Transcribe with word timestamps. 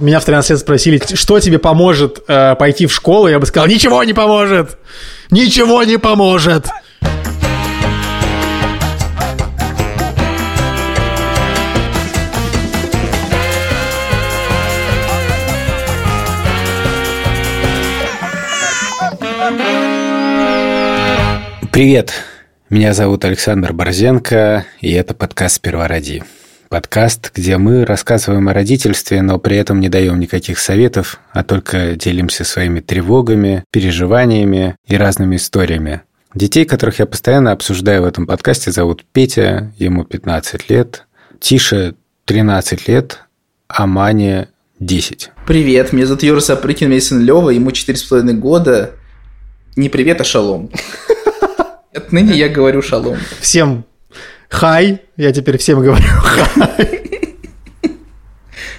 Меня 0.00 0.18
в 0.18 0.24
13 0.24 0.52
лет 0.52 0.58
спросили, 0.60 1.02
что 1.14 1.40
тебе 1.40 1.58
поможет 1.58 2.24
э, 2.26 2.54
пойти 2.58 2.86
в 2.86 2.92
школу, 2.92 3.28
я 3.28 3.38
бы 3.38 3.44
сказал, 3.44 3.68
ничего 3.68 4.02
не 4.02 4.14
поможет! 4.14 4.78
Ничего 5.30 5.82
не 5.82 5.98
поможет! 5.98 6.68
Привет, 21.70 22.12
меня 22.70 22.94
зовут 22.94 23.26
Александр 23.26 23.74
Борзенко, 23.74 24.64
и 24.80 24.92
это 24.92 25.12
подкаст 25.12 25.56
«Сперва 25.56 25.88
роди». 25.88 26.22
Подкаст, 26.70 27.32
где 27.34 27.58
мы 27.58 27.84
рассказываем 27.84 28.48
о 28.48 28.54
родительстве, 28.54 29.22
но 29.22 29.40
при 29.40 29.56
этом 29.56 29.80
не 29.80 29.88
даем 29.88 30.20
никаких 30.20 30.60
советов, 30.60 31.18
а 31.32 31.42
только 31.42 31.96
делимся 31.96 32.44
своими 32.44 32.78
тревогами, 32.78 33.64
переживаниями 33.72 34.76
и 34.86 34.94
разными 34.94 35.34
историями. 35.34 36.02
Детей, 36.32 36.64
которых 36.64 37.00
я 37.00 37.06
постоянно 37.06 37.50
обсуждаю 37.50 38.02
в 38.02 38.04
этом 38.04 38.24
подкасте, 38.24 38.70
зовут 38.70 39.04
Петя, 39.12 39.72
ему 39.78 40.04
15 40.04 40.70
лет, 40.70 41.08
Тише 41.40 41.96
13 42.26 42.86
лет, 42.86 43.24
а 43.66 43.88
Мане 43.88 44.46
10. 44.78 45.32
Привет, 45.48 45.92
меня 45.92 46.06
зовут 46.06 46.22
Юра 46.22 46.38
Сапрыкин, 46.38 46.88
Мейсон 46.88 47.20
Лева, 47.20 47.50
ему 47.50 47.70
4,5 47.70 48.32
года. 48.34 48.92
Не 49.74 49.88
привет, 49.88 50.20
а 50.20 50.24
шалом. 50.24 50.70
Отныне 51.92 52.38
я 52.38 52.48
говорю 52.48 52.80
шалом. 52.80 53.16
Всем 53.40 53.84
хай, 54.50 55.00
я 55.16 55.32
теперь 55.32 55.56
всем 55.56 55.80
говорю 55.80 56.04
хай. 56.22 57.00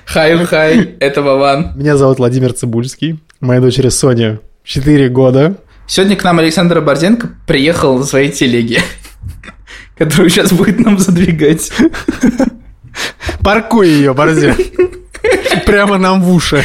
Хай, 0.06 0.46
хай, 0.46 0.96
это 1.00 1.22
Вован. 1.22 1.72
Меня 1.76 1.96
зовут 1.96 2.20
Владимир 2.20 2.54
Цибульский, 2.54 3.20
моя 3.40 3.62
дочери 3.62 3.90
Соня 3.90 4.42
4 4.66 5.10
года. 5.10 5.56
Сегодня 5.88 6.16
к 6.16 6.24
нам 6.24 6.40
Александр 6.40 6.82
Борзенко 6.82 7.30
приехал 7.48 7.98
на 7.98 8.04
своей 8.04 8.30
телеге, 8.30 8.82
которую 9.98 10.30
сейчас 10.30 10.52
будет 10.52 10.80
нам 10.80 11.00
задвигать. 11.00 11.72
Паркуй 13.42 13.88
ее, 13.88 14.14
Борзен. 14.14 14.56
Прямо 15.66 15.98
нам 15.98 16.22
в 16.22 16.34
уши. 16.34 16.64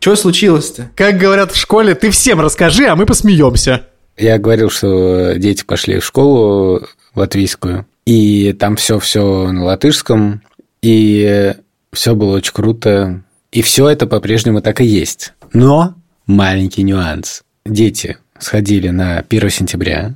Что 0.00 0.16
случилось-то? 0.16 0.90
Как 0.96 1.16
говорят 1.16 1.52
в 1.52 1.56
школе, 1.56 1.94
ты 1.94 2.10
всем 2.10 2.40
расскажи, 2.40 2.86
а 2.86 2.96
мы 2.96 3.06
посмеемся. 3.06 3.86
Я 4.16 4.38
говорил, 4.38 4.70
что 4.70 5.34
дети 5.36 5.64
пошли 5.64 5.98
в 5.98 6.04
школу 6.04 6.86
латвийскую, 7.14 7.86
и 8.06 8.52
там 8.52 8.76
все-все 8.76 9.50
на 9.50 9.64
латышском, 9.64 10.42
и 10.82 11.54
все 11.92 12.14
было 12.14 12.36
очень 12.36 12.52
круто, 12.52 13.22
и 13.52 13.62
все 13.62 13.88
это 13.88 14.06
по-прежнему 14.06 14.60
так 14.60 14.80
и 14.80 14.84
есть. 14.84 15.32
Но 15.52 15.94
маленький 16.26 16.82
нюанс. 16.82 17.42
Дети 17.64 18.18
сходили 18.38 18.88
на 18.88 19.18
1 19.20 19.50
сентября, 19.50 20.14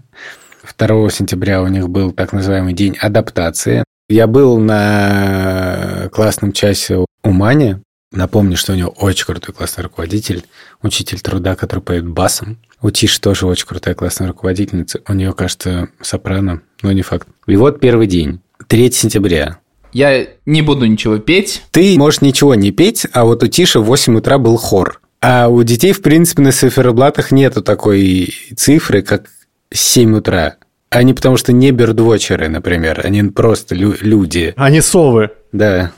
2 0.76 1.10
сентября 1.10 1.62
у 1.62 1.68
них 1.68 1.88
был 1.88 2.12
так 2.12 2.32
называемый 2.32 2.74
день 2.74 2.96
адаптации. 3.00 3.84
Я 4.08 4.26
был 4.26 4.58
на 4.58 6.08
классном 6.12 6.52
часе 6.52 7.04
у 7.22 7.30
Мани, 7.30 7.76
Напомню, 8.12 8.56
что 8.56 8.72
у 8.72 8.76
него 8.76 8.88
очень 8.90 9.26
крутой 9.26 9.54
классный 9.54 9.84
руководитель, 9.84 10.44
учитель 10.82 11.20
труда, 11.20 11.56
который 11.56 11.80
поет 11.80 12.06
басом. 12.06 12.58
У 12.80 12.90
Тиши 12.90 13.20
тоже 13.20 13.46
очень 13.46 13.66
крутая 13.66 13.94
классная 13.94 14.28
руководительница. 14.28 15.00
У 15.06 15.12
нее, 15.12 15.34
кажется, 15.34 15.88
сопрано, 16.00 16.62
но 16.82 16.92
не 16.92 17.02
факт. 17.02 17.28
И 17.46 17.56
вот 17.56 17.80
первый 17.80 18.06
день, 18.06 18.40
3 18.66 18.90
сентября. 18.92 19.58
Я 19.92 20.26
не 20.46 20.62
буду 20.62 20.86
ничего 20.86 21.18
петь. 21.18 21.62
Ты 21.70 21.98
можешь 21.98 22.20
ничего 22.22 22.54
не 22.54 22.72
петь, 22.72 23.06
а 23.12 23.24
вот 23.24 23.42
у 23.42 23.46
Тиши 23.46 23.80
в 23.80 23.84
8 23.84 24.16
утра 24.16 24.38
был 24.38 24.56
хор. 24.56 25.00
А 25.20 25.48
у 25.48 25.62
детей, 25.62 25.92
в 25.92 26.00
принципе, 26.00 26.42
на 26.42 26.52
циферблатах 26.52 27.30
нету 27.30 27.62
такой 27.62 28.32
цифры, 28.56 29.02
как 29.02 29.26
7 29.72 30.16
утра. 30.16 30.56
Они 30.90 31.12
потому 31.12 31.36
что 31.36 31.52
не 31.52 31.72
бердвочеры, 31.72 32.48
например. 32.48 33.02
Они 33.04 33.22
просто 33.24 33.74
лю- 33.74 33.96
люди. 34.00 34.54
Они 34.56 34.80
совы. 34.80 35.30
Да. 35.52 35.92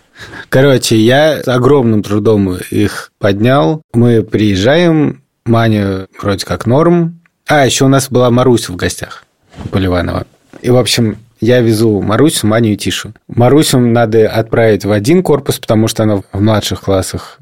Короче, 0.48 0.96
я 0.96 1.42
с 1.42 1.48
огромным 1.48 2.02
трудом 2.02 2.56
их 2.70 3.12
поднял. 3.18 3.82
Мы 3.92 4.22
приезжаем, 4.22 5.22
Маня 5.44 6.06
вроде 6.20 6.44
как 6.44 6.66
норм. 6.66 7.20
А, 7.46 7.66
еще 7.66 7.84
у 7.86 7.88
нас 7.88 8.10
была 8.10 8.30
Маруся 8.30 8.72
в 8.72 8.76
гостях 8.76 9.24
у 9.64 9.68
Поливанова. 9.68 10.26
И, 10.62 10.70
в 10.70 10.76
общем, 10.76 11.18
я 11.40 11.60
везу 11.60 12.00
Марусю, 12.00 12.46
Маню 12.46 12.72
и 12.72 12.76
Тишу. 12.76 13.12
Марусю 13.28 13.78
надо 13.78 14.28
отправить 14.28 14.84
в 14.84 14.92
один 14.92 15.22
корпус, 15.22 15.58
потому 15.58 15.88
что 15.88 16.02
она 16.02 16.16
в 16.16 16.40
младших 16.40 16.82
классах. 16.82 17.38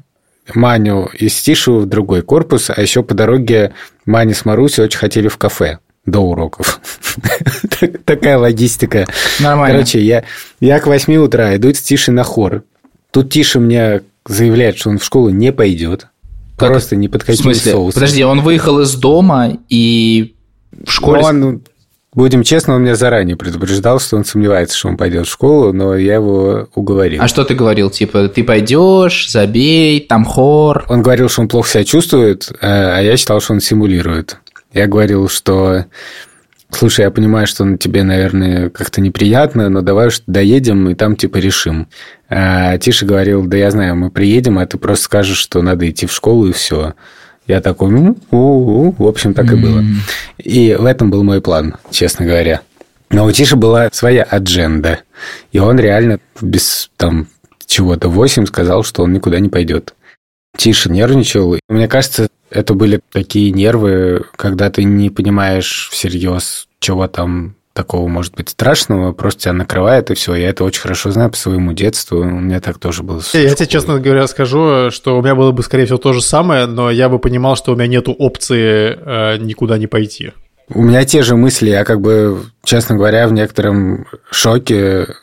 Маню 0.53 1.09
и 1.13 1.29
Тишу 1.29 1.79
в 1.79 1.85
другой 1.85 2.21
корпус, 2.21 2.71
а 2.75 2.81
еще 2.81 3.03
по 3.03 3.13
дороге 3.13 3.73
Маня 4.05 4.33
с 4.33 4.45
Марусей 4.45 4.83
очень 4.83 4.97
хотели 4.97 5.27
в 5.27 5.37
кафе 5.37 5.79
до 6.05 6.19
уроков. 6.19 6.79
Такая 8.05 8.37
логистика. 8.37 9.05
Нормально. 9.39 9.75
Короче, 9.75 10.01
я, 10.01 10.23
я 10.59 10.79
к 10.79 10.87
8 10.87 11.15
утра 11.17 11.55
иду 11.55 11.73
с 11.73 11.81
Тишей 11.81 12.13
на 12.13 12.23
хор. 12.23 12.63
Тут 13.11 13.31
Тиша 13.31 13.59
мне 13.59 14.01
заявляет, 14.25 14.77
что 14.77 14.89
он 14.89 14.99
в 14.99 15.03
школу 15.03 15.29
не 15.29 15.51
пойдет. 15.51 16.07
Как 16.57 16.69
Просто 16.69 16.95
ни 16.95 17.07
под 17.07 17.23
каким 17.23 17.53
соусом. 17.53 17.93
Подожди, 17.93 18.23
он 18.23 18.41
выехал 18.41 18.79
из 18.81 18.93
дома 18.95 19.57
и 19.69 20.35
в 20.71 20.91
школе... 20.91 21.23
Он, 21.23 21.61
будем 22.13 22.43
честны, 22.43 22.73
он 22.73 22.83
меня 22.83 22.95
заранее 22.95 23.37
предупреждал, 23.37 23.99
что 23.99 24.17
он 24.17 24.25
сомневается, 24.25 24.77
что 24.77 24.89
он 24.89 24.97
пойдет 24.97 25.25
в 25.25 25.31
школу, 25.31 25.71
но 25.71 25.95
я 25.95 26.15
его 26.15 26.67
уговорил. 26.75 27.21
А 27.23 27.27
что 27.27 27.45
ты 27.45 27.55
говорил? 27.55 27.89
Типа, 27.89 28.27
ты 28.27 28.43
пойдешь, 28.43 29.29
забей, 29.31 30.01
там 30.01 30.25
хор. 30.25 30.85
Он 30.89 31.01
говорил, 31.01 31.29
что 31.29 31.41
он 31.41 31.47
плохо 31.47 31.69
себя 31.69 31.83
чувствует, 31.85 32.51
э, 32.61 32.67
а 32.67 32.99
я 32.99 33.15
считал, 33.15 33.39
что 33.39 33.53
он 33.53 33.61
симулирует. 33.61 34.37
Я 34.73 34.87
говорил, 34.87 35.29
что 35.29 35.85
слушай, 36.71 37.01
я 37.01 37.11
понимаю, 37.11 37.47
что 37.47 37.65
на 37.65 37.77
тебе, 37.77 38.03
наверное, 38.03 38.69
как-то 38.69 39.01
неприятно, 39.01 39.69
но 39.69 39.81
давай 39.81 40.07
уж 40.07 40.21
доедем 40.27 40.89
и 40.89 40.95
там 40.95 41.15
типа 41.15 41.37
решим. 41.37 41.87
А 42.29 42.77
Тиша 42.77 43.05
говорил, 43.05 43.45
да 43.45 43.57
я 43.57 43.71
знаю, 43.71 43.95
мы 43.95 44.11
приедем, 44.11 44.59
а 44.59 44.65
ты 44.65 44.77
просто 44.77 45.05
скажешь, 45.05 45.37
что 45.37 45.61
надо 45.61 45.89
идти 45.89 46.05
в 46.05 46.11
школу 46.11 46.47
и 46.47 46.51
все. 46.51 46.93
Я 47.47 47.61
такой, 47.61 47.89
ну, 47.89 48.17
у-у-у». 48.29 48.93
в 48.97 49.07
общем, 49.07 49.33
так 49.33 49.51
и 49.51 49.55
было. 49.55 49.83
И 50.37 50.75
в 50.79 50.85
этом 50.85 51.09
был 51.09 51.23
мой 51.23 51.41
план, 51.41 51.75
честно 51.89 52.25
говоря. 52.25 52.61
Но 53.09 53.25
у 53.25 53.31
Тиши 53.31 53.55
была 53.55 53.89
своя 53.91 54.21
адженда, 54.21 54.99
и 55.51 55.57
он 55.57 55.79
реально 55.79 56.19
без 56.41 56.91
там 56.95 57.27
чего-то 57.65 58.07
8 58.07 58.45
сказал, 58.45 58.83
что 58.83 59.03
он 59.03 59.13
никуда 59.13 59.39
не 59.39 59.49
пойдет. 59.49 59.95
Тише 60.57 60.91
нервничал. 60.91 61.57
Мне 61.69 61.87
кажется, 61.87 62.28
это 62.49 62.73
были 62.73 63.01
такие 63.11 63.51
нервы, 63.51 64.25
когда 64.35 64.69
ты 64.69 64.83
не 64.83 65.09
понимаешь 65.09 65.89
всерьез, 65.91 66.67
чего 66.79 67.07
там 67.07 67.55
такого 67.73 68.07
может 68.07 68.35
быть 68.35 68.49
страшного, 68.49 69.13
просто 69.13 69.43
тебя 69.43 69.53
накрывает, 69.53 70.11
и 70.11 70.13
все. 70.13 70.35
Я 70.35 70.49
это 70.49 70.65
очень 70.65 70.81
хорошо 70.81 71.11
знаю 71.11 71.29
по 71.29 71.37
своему 71.37 71.71
детству. 71.71 72.19
У 72.19 72.25
меня 72.25 72.59
так 72.59 72.77
тоже 72.77 73.03
было. 73.03 73.21
Я 73.33 73.55
тебе, 73.55 73.67
честно 73.67 73.99
говоря, 73.99 74.27
скажу, 74.27 74.91
что 74.91 75.17
у 75.17 75.21
меня 75.21 75.35
было 75.35 75.51
бы, 75.51 75.63
скорее 75.63 75.85
всего, 75.85 75.97
то 75.97 76.11
же 76.11 76.21
самое, 76.21 76.65
но 76.65 76.91
я 76.91 77.07
бы 77.07 77.19
понимал, 77.19 77.55
что 77.55 77.71
у 77.71 77.75
меня 77.75 77.87
нету 77.87 78.11
опции 78.11 78.97
э, 78.99 79.37
никуда 79.37 79.77
не 79.77 79.87
пойти. 79.87 80.33
У 80.67 80.83
меня 80.83 81.05
те 81.05 81.23
же 81.23 81.35
мысли. 81.35 81.69
Я 81.69 81.85
как 81.85 82.01
бы, 82.01 82.43
честно 82.63 82.95
говоря, 82.95 83.27
в 83.27 83.33
некотором 83.33 84.07
шоке, 84.29 85.15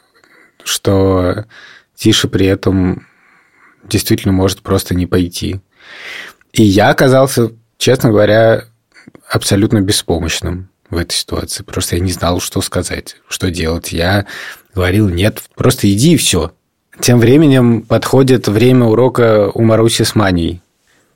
что 0.65 1.45
Тише 1.95 2.29
при 2.29 2.47
этом 2.47 3.07
действительно 3.85 4.33
может 4.33 4.63
просто 4.63 4.95
не 4.95 5.07
пойти. 5.07 5.61
И 6.57 6.63
я 6.63 6.89
оказался, 6.89 7.53
честно 7.77 8.09
говоря, 8.09 8.65
абсолютно 9.29 9.83
беспомощным 9.83 10.71
в 10.89 10.97
этой 10.97 11.13
ситуации. 11.13 11.63
Просто 11.63 11.97
я 11.97 12.03
не 12.03 12.13
знал, 12.13 12.41
что 12.41 12.63
сказать, 12.63 13.17
что 13.29 13.51
делать. 13.51 13.93
Я 13.93 14.25
говорил, 14.75 15.11
нет, 15.11 15.43
просто 15.55 15.93
иди 15.93 16.15
и 16.15 16.17
все. 16.17 16.53
Тем 16.99 17.21
временем 17.21 17.83
подходит 17.83 18.49
время 18.49 18.87
урока 18.87 19.51
у 19.53 19.63
Маруси 19.63 20.03
с 20.03 20.15
Маней. 20.15 20.63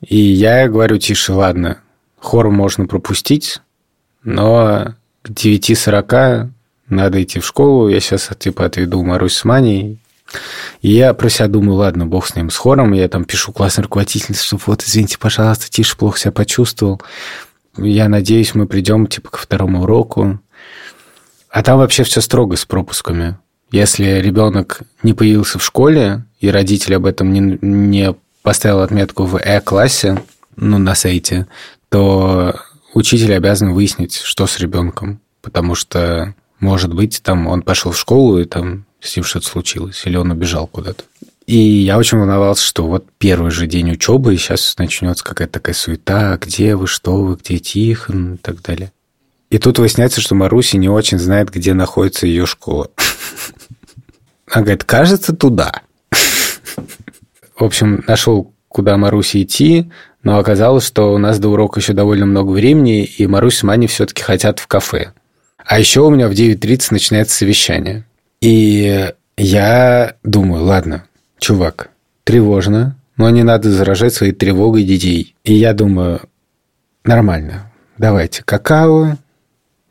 И 0.07 0.15
я 0.15 0.67
говорю, 0.67 0.99
тише, 0.99 1.33
ладно, 1.33 1.79
хор 2.19 2.51
можно 2.51 2.85
пропустить, 2.85 3.61
но 4.23 4.93
к 5.23 5.31
9.40 5.31 6.49
надо 6.87 7.23
идти 7.23 7.39
в 7.39 7.45
школу. 7.47 7.89
Я 7.89 7.99
сейчас 7.99 8.29
типа 8.37 8.65
отведу 8.65 9.03
Марусь 9.03 9.37
с 9.37 9.43
Маней. 9.43 9.97
И 10.81 10.91
я 10.91 11.13
про 11.13 11.29
себя 11.29 11.47
думаю, 11.47 11.75
ладно, 11.75 12.05
бог 12.05 12.27
с 12.27 12.35
ним, 12.35 12.49
с 12.49 12.57
хором. 12.57 12.93
Я 12.93 13.07
там 13.07 13.25
пишу 13.25 13.51
классной 13.51 13.83
руководительнице, 13.83 14.43
что 14.43 14.59
вот, 14.65 14.83
извините, 14.83 15.17
пожалуйста, 15.17 15.69
Тише 15.69 15.97
плохо 15.97 16.19
себя 16.19 16.31
почувствовал. 16.31 17.01
Я 17.77 18.09
надеюсь, 18.09 18.55
мы 18.55 18.65
придем 18.67 19.07
типа 19.07 19.29
ко 19.29 19.37
второму 19.37 19.83
уроку. 19.83 20.39
А 21.49 21.63
там 21.63 21.77
вообще 21.77 22.03
все 22.03 22.21
строго 22.21 22.55
с 22.55 22.65
пропусками. 22.65 23.37
Если 23.71 24.19
ребенок 24.19 24.81
не 25.03 25.13
появился 25.13 25.59
в 25.59 25.63
школе, 25.63 26.25
и 26.39 26.49
родитель 26.49 26.95
об 26.95 27.05
этом 27.05 27.31
не, 27.31 27.57
не 27.61 28.15
поставил 28.41 28.79
отметку 28.79 29.25
в 29.25 29.37
Э-классе, 29.37 30.21
ну, 30.55 30.77
на 30.77 30.95
сайте, 30.95 31.47
то 31.89 32.59
учитель 32.93 33.33
обязан 33.33 33.73
выяснить, 33.73 34.15
что 34.15 34.47
с 34.47 34.59
ребенком. 34.59 35.21
Потому 35.41 35.75
что, 35.75 36.35
может 36.61 36.93
быть, 36.93 37.21
там 37.23 37.47
он 37.47 37.63
пошел 37.63 37.91
в 37.91 37.99
школу, 37.99 38.39
и 38.39 38.45
там 38.45 38.85
с 39.01 39.15
ним 39.15 39.25
что-то 39.25 39.47
случилось, 39.47 40.03
или 40.05 40.15
он 40.15 40.31
убежал 40.31 40.67
куда-то. 40.67 41.03
И 41.47 41.57
я 41.57 41.97
очень 41.97 42.19
волновался, 42.19 42.63
что 42.63 42.87
вот 42.87 43.05
первый 43.17 43.51
же 43.51 43.67
день 43.67 43.91
учебы, 43.91 44.33
и 44.33 44.37
сейчас 44.37 44.77
начнется 44.77 45.23
какая-то 45.23 45.53
такая 45.53 45.75
суета, 45.75 46.37
где 46.39 46.75
вы, 46.75 46.87
что 46.87 47.17
вы, 47.17 47.35
где 47.35 47.57
Тихон 47.57 48.35
и 48.35 48.37
так 48.37 48.61
далее. 48.61 48.93
И 49.49 49.57
тут 49.57 49.79
выясняется, 49.79 50.21
что 50.21 50.35
Маруси 50.35 50.77
не 50.77 50.87
очень 50.87 51.19
знает, 51.19 51.49
где 51.49 51.73
находится 51.73 52.27
ее 52.27 52.45
школа. 52.45 52.89
Она 54.49 54.63
говорит, 54.63 54.83
кажется, 54.83 55.35
туда. 55.35 55.81
В 57.57 57.63
общем, 57.63 58.03
нашел, 58.07 58.53
куда 58.67 58.95
Маруси 58.97 59.43
идти, 59.43 59.91
но 60.23 60.37
оказалось, 60.37 60.85
что 60.85 61.13
у 61.13 61.17
нас 61.17 61.39
до 61.39 61.49
урока 61.49 61.79
еще 61.79 61.93
довольно 61.93 62.27
много 62.27 62.51
времени, 62.51 63.03
и 63.03 63.25
Марусь 63.25 63.57
с 63.57 63.63
Маней 63.63 63.87
все-таки 63.87 64.21
хотят 64.21 64.59
в 64.59 64.67
кафе. 64.67 65.11
А 65.71 65.79
еще 65.79 66.01
у 66.01 66.09
меня 66.09 66.27
в 66.27 66.33
9.30 66.33 66.87
начинается 66.91 67.33
совещание. 67.33 68.03
И 68.41 69.09
я 69.37 70.15
думаю, 70.21 70.65
ладно, 70.65 71.05
чувак, 71.39 71.91
тревожно, 72.25 72.97
но 73.15 73.29
не 73.29 73.43
надо 73.43 73.71
заражать 73.71 74.13
своей 74.13 74.33
тревогой 74.33 74.83
детей. 74.83 75.33
И 75.45 75.53
я 75.53 75.71
думаю, 75.73 76.23
нормально, 77.05 77.71
давайте 77.97 78.43
какао, 78.43 79.15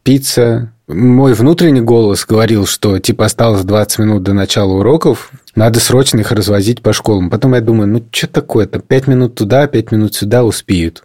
пицца. 0.03 0.71
Мой 0.87 1.32
внутренний 1.32 1.81
голос 1.81 2.26
говорил, 2.26 2.67
что 2.67 2.99
типа 2.99 3.25
осталось 3.25 3.65
20 3.65 4.00
минут 4.00 4.23
до 4.23 4.35
начала 4.35 4.75
уроков, 4.75 5.33
надо 5.55 5.81
срочно 5.81 6.21
их 6.21 6.31
развозить 6.31 6.83
по 6.83 6.93
школам. 6.93 7.31
Потом 7.31 7.55
я 7.55 7.62
думаю, 7.62 7.88
ну 7.88 8.05
что 8.12 8.26
такое-то, 8.26 8.81
5 8.81 9.06
минут 9.06 9.35
туда, 9.35 9.67
5 9.67 9.93
минут 9.93 10.15
сюда 10.15 10.44
успеют. 10.44 11.05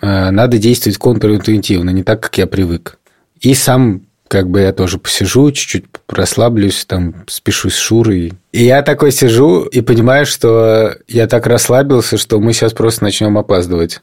А, 0.00 0.32
надо 0.32 0.58
действовать 0.58 0.98
контринтуитивно, 0.98 1.90
не 1.90 2.02
так, 2.02 2.20
как 2.20 2.38
я 2.38 2.48
привык. 2.48 2.98
И 3.40 3.54
сам 3.54 4.02
как 4.30 4.48
бы 4.48 4.60
я 4.60 4.72
тоже 4.72 4.98
посижу, 4.98 5.50
чуть-чуть 5.50 5.86
расслаблюсь, 6.08 6.84
там, 6.84 7.24
спешусь 7.26 7.74
с 7.74 7.78
Шурой. 7.78 8.32
И 8.52 8.62
я 8.62 8.82
такой 8.82 9.10
сижу 9.10 9.62
и 9.62 9.80
понимаю, 9.80 10.24
что 10.24 10.94
я 11.08 11.26
так 11.26 11.48
расслабился, 11.48 12.16
что 12.16 12.38
мы 12.38 12.52
сейчас 12.52 12.72
просто 12.72 13.02
начнем 13.02 13.36
опаздывать. 13.36 14.02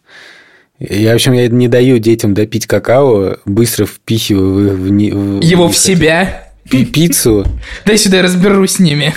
Я, 0.80 1.14
в 1.14 1.16
общем, 1.16 1.32
я 1.32 1.48
не 1.48 1.70
даю 1.70 1.98
детям 2.00 2.34
допить 2.34 2.68
какао, 2.68 3.38
быстро 3.46 3.86
впихиваю 3.86 4.76
в, 4.76 4.80
в, 4.82 5.40
в 5.40 5.42
его 5.42 5.70
в 5.70 5.78
себя 5.78 6.52
пиццу. 6.70 7.46
Дай 7.86 7.98
сюда 7.98 8.18
я 8.18 8.24
разберусь 8.24 8.72
с 8.72 8.80
ними. 8.80 9.14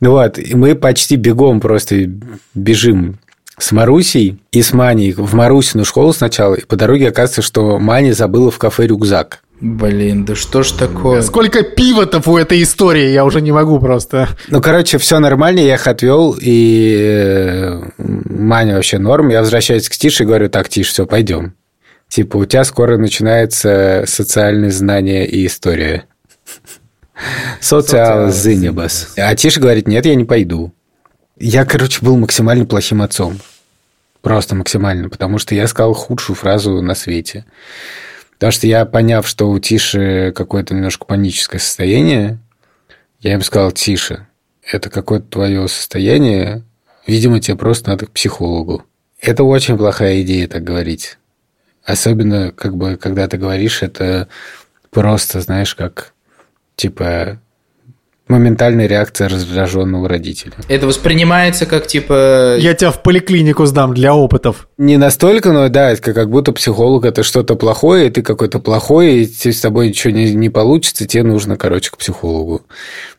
Вот, 0.00 0.38
и 0.38 0.54
мы 0.54 0.76
почти 0.76 1.16
бегом 1.16 1.58
просто 1.58 2.08
бежим 2.54 3.18
с 3.58 3.72
Марусей 3.72 4.38
и 4.52 4.62
с 4.62 4.72
Маней 4.72 5.12
в 5.12 5.34
Марусину 5.34 5.84
школу 5.84 6.12
сначала, 6.12 6.54
и 6.54 6.64
по 6.64 6.76
дороге 6.76 7.08
оказывается, 7.08 7.42
что 7.42 7.78
Маня 7.78 8.12
забыла 8.12 8.50
в 8.50 8.58
кафе 8.58 8.86
рюкзак. 8.86 9.42
Блин, 9.60 10.24
да 10.24 10.36
что 10.36 10.62
ж 10.62 10.70
такое? 10.70 11.20
Сколько 11.22 11.64
пивотов 11.64 12.28
у 12.28 12.36
этой 12.36 12.62
истории, 12.62 13.10
я 13.10 13.24
уже 13.24 13.40
не 13.40 13.50
могу 13.50 13.80
просто. 13.80 14.28
Ну, 14.48 14.60
короче, 14.60 14.98
все 14.98 15.18
нормально, 15.18 15.58
я 15.58 15.74
их 15.74 15.86
отвел, 15.88 16.36
и 16.40 16.96
э, 17.00 17.82
Маня 17.98 18.76
вообще 18.76 18.98
норм. 18.98 19.30
Я 19.30 19.40
возвращаюсь 19.40 19.88
к 19.88 19.96
Тише 19.96 20.22
и 20.22 20.26
говорю, 20.26 20.48
так, 20.48 20.68
Тиш, 20.68 20.88
все, 20.88 21.06
пойдем. 21.06 21.54
Типа, 22.08 22.36
у 22.36 22.44
тебя 22.44 22.62
скоро 22.62 22.96
начинается 22.98 24.04
социальные 24.06 24.70
знания 24.70 25.26
и 25.26 25.44
история. 25.44 26.04
Социал 27.60 28.30
зынебас. 28.30 29.14
А 29.16 29.34
Тиша 29.34 29.60
говорит, 29.60 29.88
нет, 29.88 30.06
я 30.06 30.14
не 30.14 30.24
пойду. 30.24 30.72
Я, 31.40 31.64
короче, 31.64 32.04
был 32.04 32.16
максимально 32.16 32.66
плохим 32.66 33.02
отцом. 33.02 33.38
Просто 34.22 34.56
максимально, 34.56 35.08
потому 35.08 35.38
что 35.38 35.54
я 35.54 35.68
сказал 35.68 35.94
худшую 35.94 36.34
фразу 36.34 36.82
на 36.82 36.94
свете. 36.94 37.44
Потому 38.32 38.50
что 38.50 38.66
я, 38.66 38.84
поняв, 38.84 39.26
что 39.26 39.48
у 39.48 39.58
Тиши 39.58 40.32
какое-то 40.34 40.74
немножко 40.74 41.04
паническое 41.04 41.60
состояние, 41.60 42.38
я 43.20 43.34
им 43.34 43.42
сказал, 43.42 43.72
Тише, 43.72 44.26
это 44.62 44.90
какое-то 44.90 45.26
твое 45.26 45.66
состояние, 45.68 46.62
видимо, 47.06 47.40
тебе 47.40 47.56
просто 47.56 47.90
надо 47.90 48.06
к 48.06 48.10
психологу. 48.10 48.84
Это 49.20 49.44
очень 49.44 49.76
плохая 49.76 50.22
идея 50.22 50.46
так 50.48 50.62
говорить. 50.62 51.18
Особенно, 51.84 52.52
как 52.52 52.76
бы, 52.76 52.96
когда 52.96 53.26
ты 53.28 53.38
говоришь, 53.38 53.82
это 53.82 54.28
просто, 54.90 55.40
знаешь, 55.40 55.74
как, 55.74 56.12
типа, 56.76 57.40
моментальная 58.28 58.86
реакция 58.86 59.28
раздраженного 59.28 60.08
родителя. 60.08 60.52
Это 60.68 60.86
воспринимается 60.86 61.66
как 61.66 61.86
типа... 61.86 62.56
Я 62.58 62.74
тебя 62.74 62.90
в 62.90 63.02
поликлинику 63.02 63.66
сдам 63.66 63.94
для 63.94 64.14
опытов. 64.14 64.68
Не 64.78 64.96
настолько, 64.96 65.52
но 65.52 65.68
да, 65.68 65.90
это 65.90 66.12
как 66.12 66.30
будто 66.30 66.52
психолог 66.52 67.04
это 67.04 67.22
что-то 67.22 67.54
плохое, 67.54 68.08
и 68.08 68.10
ты 68.10 68.22
какой-то 68.22 68.58
плохой, 68.58 69.22
и 69.22 69.52
с 69.52 69.60
тобой 69.60 69.88
ничего 69.88 70.12
не, 70.12 70.34
не 70.34 70.48
получится, 70.48 71.06
тебе 71.06 71.22
нужно, 71.22 71.56
короче, 71.56 71.90
к 71.90 71.96
психологу. 71.96 72.62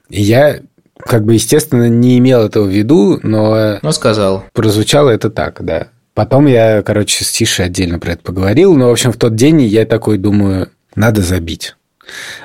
И 0.10 0.22
я 0.22 0.60
как 1.00 1.24
бы, 1.24 1.34
естественно, 1.34 1.88
не 1.88 2.18
имел 2.18 2.44
этого 2.46 2.66
в 2.66 2.70
виду, 2.70 3.20
но... 3.24 3.80
Но 3.82 3.92
сказал. 3.92 4.44
Прозвучало 4.54 5.10
это 5.10 5.30
так, 5.30 5.64
да. 5.64 5.88
Потом 6.14 6.48
я, 6.48 6.82
короче, 6.82 7.24
с 7.24 7.32
Тишей 7.32 7.66
отдельно 7.66 8.00
про 8.00 8.12
это 8.12 8.24
поговорил, 8.24 8.76
но, 8.76 8.90
в 8.90 8.92
общем, 8.92 9.14
в 9.14 9.18
тот 9.18 9.36
день 9.36 9.62
я 9.62 9.86
такой 9.86 10.18
думаю, 10.18 10.70
надо 10.96 11.22
забить. 11.22 11.76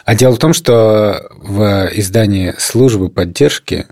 А 0.05 0.15
дело 0.15 0.35
в 0.35 0.39
том, 0.39 0.53
что 0.53 1.29
в 1.37 1.91
издании 1.95 2.55
службы 2.59 3.09
поддержки 3.09 3.87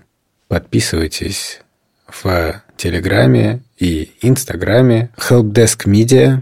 подписывайтесь 0.47 1.61
в 2.07 2.61
Телеграме 2.77 3.61
и 3.79 4.11
Инстаграме 4.21 5.09
Helpdesk 5.17 5.85
Media. 5.85 6.41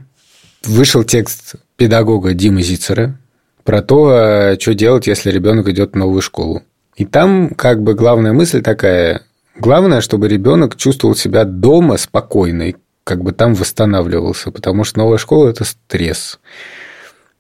Вышел 0.64 1.04
текст 1.04 1.56
педагога 1.76 2.34
Димы 2.34 2.62
Зицера 2.62 3.18
про 3.64 3.82
то, 3.82 4.56
что 4.60 4.74
делать, 4.74 5.08
если 5.08 5.32
ребенок 5.32 5.68
идет 5.70 5.94
в 5.94 5.98
новую 5.98 6.22
школу. 6.22 6.64
И 6.96 7.06
там 7.06 7.50
как 7.50 7.82
бы 7.82 7.96
главная 7.96 8.34
мысль 8.34 8.62
такая, 8.62 9.24
главное, 9.58 10.02
чтобы 10.02 10.28
ребенок 10.28 10.76
чувствовал 10.76 11.16
себя 11.16 11.46
дома 11.46 11.98
спокойно, 11.98 12.74
как 13.04 13.24
бы 13.24 13.32
там 13.32 13.54
восстанавливался, 13.54 14.52
потому 14.52 14.84
что 14.84 15.00
новая 15.00 15.18
школа– 15.18 15.50
это 15.50 15.64
стресс. 15.64 16.40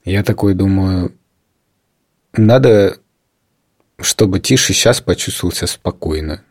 Я 0.03 0.23
такой 0.23 0.53
думаю, 0.55 1.11
надо, 2.33 2.97
чтобы 3.99 4.39
Тише 4.39 4.73
сейчас 4.73 5.01
почувствовал 5.01 5.53
себя 5.53 5.67
спокойно. 5.67 6.43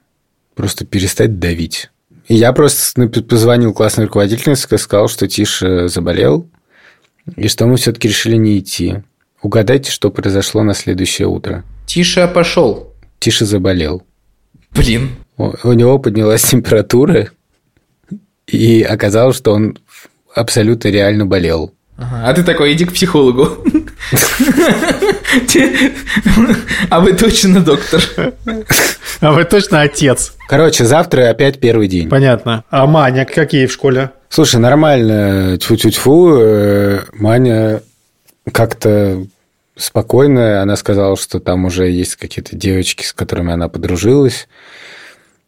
Просто 0.55 0.85
перестать 0.85 1.39
давить. 1.39 1.91
И 2.29 2.35
я 2.35 2.53
просто 2.53 3.09
позвонил 3.23 3.73
классной 3.73 4.05
руководительнице, 4.05 4.79
сказал, 4.79 5.09
что 5.09 5.27
Тише 5.27 5.89
заболел, 5.89 6.49
и 7.37 7.49
что 7.49 7.67
мы 7.67 7.77
все-таки 7.77 8.09
решили 8.09 8.37
не 8.37 8.59
идти. 8.59 9.03
Угадайте, 9.43 9.91
что 9.91 10.11
произошло 10.11 10.63
на 10.63 10.75
следующее 10.75 11.29
утро. 11.29 11.65
Тише 11.87 12.29
пошел. 12.29 12.95
Тише 13.19 13.47
заболел. 13.47 14.03
Блин. 14.73 15.11
У, 15.37 15.53
у 15.65 15.73
него 15.73 15.99
поднялась 15.99 16.43
температура, 16.43 17.31
и 18.47 18.83
оказалось, 18.83 19.37
что 19.37 19.53
он 19.53 19.79
абсолютно 20.35 20.89
реально 20.89 21.27
болел. 21.27 21.75
Ага, 22.01 22.23
а 22.25 22.33
ты 22.33 22.43
такой, 22.43 22.73
иди 22.73 22.87
к 22.87 22.95
психологу. 22.95 23.59
А 26.89 27.01
вы 27.01 27.13
точно 27.13 27.61
доктор. 27.61 28.03
А 29.21 29.33
вы 29.33 29.45
точно 29.45 29.83
отец. 29.83 30.35
Короче, 30.49 30.87
завтра 30.87 31.29
опять 31.29 31.61
первый 31.61 31.89
день. 31.89 32.09
Понятно. 32.09 32.65
А 32.71 32.87
Маня 32.87 33.27
какие 33.27 33.67
в 33.67 33.73
школе? 33.73 34.11
Слушай, 34.31 34.61
нормально. 34.61 35.59
Тьфу-тьфу-тьфу. 35.59 36.39
Э, 36.39 37.01
Маня 37.13 37.83
как-то 38.51 39.27
спокойная. 39.77 40.63
Она 40.63 40.77
сказала, 40.77 41.17
что 41.19 41.39
там 41.39 41.67
уже 41.67 41.91
есть 41.91 42.17
какие-то 42.17 42.57
девочки, 42.57 43.05
с 43.05 43.13
которыми 43.13 43.53
она 43.53 43.69
подружилась. 43.69 44.49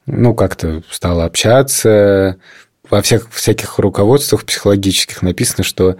Ну, 0.05 0.35
как-то 0.35 0.83
стала 0.91 1.25
общаться. 1.25 2.37
Во 2.91 3.01
всех 3.01 3.31
всяких 3.31 3.79
руководствах 3.79 4.45
психологических 4.45 5.23
написано, 5.23 5.65
что 5.65 5.97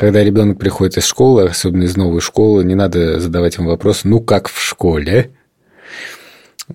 когда 0.00 0.24
ребенок 0.24 0.58
приходит 0.58 0.96
из 0.96 1.04
школы, 1.04 1.44
особенно 1.44 1.82
из 1.82 1.94
новой 1.94 2.22
школы, 2.22 2.64
не 2.64 2.74
надо 2.74 3.20
задавать 3.20 3.58
ему 3.58 3.68
вопрос, 3.68 4.00
ну 4.04 4.20
как 4.20 4.48
в 4.48 4.58
школе? 4.58 5.32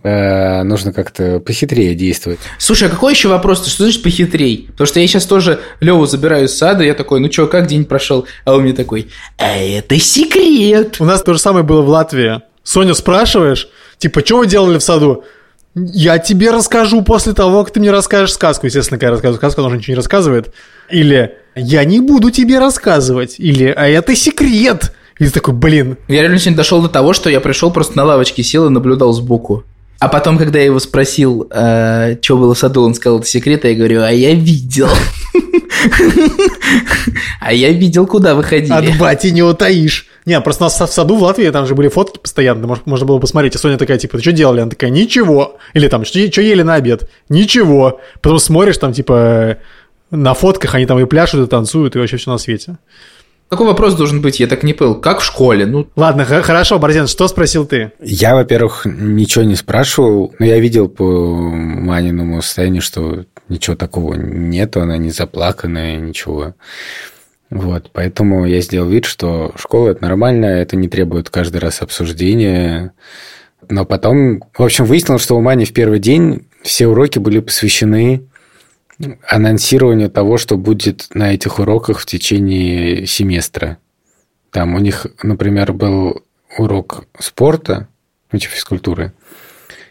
Э, 0.03 0.61
нужно 0.61 0.93
как-то 0.93 1.39
похитрее 1.39 1.95
действовать. 1.95 2.37
Слушай, 2.59 2.87
а 2.87 2.91
какой 2.91 3.13
еще 3.13 3.27
вопрос? 3.27 3.61
Ты 3.61 3.71
что 3.71 3.85
значит 3.85 4.03
похитрей? 4.03 4.67
Потому 4.69 4.85
что 4.85 4.99
я 4.99 5.07
сейчас 5.07 5.25
тоже 5.25 5.59
Леву 5.79 6.05
забираю 6.05 6.45
из 6.45 6.55
сада, 6.55 6.83
я 6.83 6.93
такой, 6.93 7.19
ну 7.19 7.31
что, 7.31 7.47
как 7.47 7.65
день 7.65 7.85
прошел? 7.85 8.27
А 8.43 8.53
он 8.53 8.61
мне 8.61 8.73
такой, 8.73 9.09
а 9.39 9.57
это 9.57 9.97
секрет. 9.97 10.97
У 10.99 11.05
нас 11.05 11.23
то 11.23 11.33
же 11.33 11.39
самое 11.39 11.65
было 11.65 11.81
в 11.81 11.89
Латвии. 11.89 12.43
Соня 12.61 12.93
спрашиваешь, 12.93 13.69
типа, 13.97 14.23
что 14.23 14.37
вы 14.37 14.45
делали 14.45 14.77
в 14.77 14.83
саду? 14.83 15.23
Я 15.73 16.19
тебе 16.19 16.51
расскажу 16.51 17.01
после 17.01 17.33
того, 17.33 17.63
как 17.63 17.73
ты 17.73 17.79
мне 17.79 17.89
расскажешь 17.89 18.33
сказку. 18.33 18.67
Естественно, 18.67 18.99
когда 18.99 19.07
я 19.07 19.11
рассказываю 19.13 19.37
сказку, 19.39 19.61
она 19.61 19.69
уже 19.69 19.77
ничего 19.77 19.93
не 19.93 19.97
рассказывает. 19.97 20.53
Или 20.91 21.39
я 21.55 21.85
не 21.85 21.99
буду 21.99 22.31
тебе 22.31 22.59
рассказывать. 22.59 23.35
Или 23.39 23.65
а 23.65 23.87
это 23.87 24.15
секрет. 24.15 24.93
И 25.17 25.25
ты 25.25 25.31
такой, 25.31 25.53
блин. 25.53 25.97
Я 26.07 26.21
реально 26.21 26.39
сегодня 26.39 26.57
дошел 26.57 26.81
до 26.81 26.89
того, 26.89 27.13
что 27.13 27.29
я 27.29 27.39
пришел 27.39 27.71
просто 27.71 27.95
на 27.95 28.03
лавочке, 28.03 28.43
сел 28.43 28.67
и 28.67 28.69
наблюдал 28.69 29.13
сбоку. 29.13 29.63
А 29.99 30.09
потом, 30.09 30.37
когда 30.37 30.59
я 30.59 30.65
его 30.65 30.79
спросил, 30.79 31.47
э, 31.49 32.17
что 32.21 32.37
было 32.37 32.53
в 32.53 32.59
саду, 32.59 32.83
он 32.83 32.93
сказал, 32.93 33.19
это 33.19 33.27
секрет, 33.27 33.63
а 33.63 33.69
я 33.69 33.75
говорю, 33.75 34.01
а 34.03 34.11
я 34.11 34.33
видел. 34.33 34.89
А 37.39 37.53
я 37.53 37.71
видел, 37.71 38.07
куда 38.07 38.33
выходили. 38.33 38.73
От 38.73 38.97
бати 38.97 39.27
не 39.27 39.43
утаишь. 39.43 40.07
Не, 40.25 40.41
просто 40.41 40.63
нас 40.63 40.79
в 40.79 40.87
саду 40.87 41.15
в 41.15 41.23
Латвии 41.23 41.49
там 41.49 41.67
же 41.67 41.75
были 41.75 41.87
фотки 41.87 42.17
постоянно, 42.17 42.79
можно 42.85 43.05
было 43.05 43.19
посмотреть. 43.19 43.53
И 43.55 43.57
Соня 43.59 43.77
такая, 43.77 43.99
типа, 43.99 44.17
ты 44.17 44.23
что 44.23 44.31
делали? 44.31 44.61
Она 44.61 44.71
такая, 44.71 44.89
ничего. 44.89 45.57
Или 45.73 45.87
там, 45.87 46.03
что 46.05 46.19
ели 46.19 46.63
на 46.63 46.75
обед? 46.75 47.09
Ничего. 47.29 47.99
Потом 48.21 48.39
смотришь, 48.39 48.77
там, 48.77 48.93
типа, 48.93 49.57
на 50.11 50.33
фотках 50.33 50.75
они 50.75 50.85
там 50.85 50.99
и 50.99 51.05
пляшут, 51.05 51.47
и 51.47 51.49
танцуют, 51.49 51.95
и 51.95 51.99
вообще 51.99 52.17
все 52.17 52.31
на 52.31 52.37
свете. 52.37 52.77
Какой 53.49 53.67
вопрос 53.67 53.93
должен 53.93 54.21
быть? 54.21 54.39
Я 54.39 54.47
так 54.47 54.63
не 54.63 54.73
понял. 54.73 54.95
Как 54.95 55.19
в 55.19 55.23
школе? 55.23 55.67
Ну, 55.67 55.87
Ладно, 55.95 56.25
х- 56.25 56.41
хорошо, 56.41 56.79
Борзен, 56.79 57.05
что 57.07 57.27
спросил 57.27 57.65
ты? 57.67 57.91
Я, 58.01 58.33
во-первых, 58.35 58.85
ничего 58.85 59.43
не 59.43 59.55
спрашивал, 59.55 60.33
но 60.39 60.45
я 60.45 60.59
видел 60.59 60.89
по 60.89 61.03
Маниному 61.05 62.41
состоянию, 62.41 62.81
что 62.81 63.25
ничего 63.47 63.75
такого 63.75 64.15
нету, 64.15 64.81
она 64.81 64.97
не 64.97 65.11
заплаканная, 65.11 65.97
ничего. 65.97 66.55
Вот, 67.51 67.91
поэтому 67.93 68.47
я 68.47 68.59
сделал 68.61 68.89
вид, 68.89 69.05
что 69.05 69.51
школа– 69.55 69.89
это 69.91 70.01
нормально, 70.03 70.47
это 70.47 70.75
не 70.75 70.87
требует 70.87 71.29
каждый 71.29 71.57
раз 71.57 71.83
обсуждения. 71.83 72.93
Но 73.69 73.85
потом, 73.85 74.41
в 74.57 74.63
общем, 74.63 74.85
выяснилось, 74.85 75.21
что 75.21 75.37
у 75.37 75.41
Мани 75.41 75.65
в 75.65 75.73
первый 75.73 75.99
день 75.99 76.47
все 76.63 76.87
уроки 76.87 77.19
были 77.19 77.39
посвящены 77.39 78.23
анонсированию 79.27 80.09
того, 80.09 80.37
что 80.37 80.57
будет 80.57 81.07
на 81.13 81.33
этих 81.33 81.59
уроках 81.59 81.99
в 81.99 82.05
течение 82.05 83.05
семестра. 83.05 83.77
Там 84.51 84.75
у 84.75 84.79
них, 84.79 85.07
например, 85.21 85.73
был 85.73 86.23
урок 86.57 87.05
спорта, 87.19 87.87
ну, 88.31 88.39
типа 88.39 88.53
физкультуры, 88.53 89.13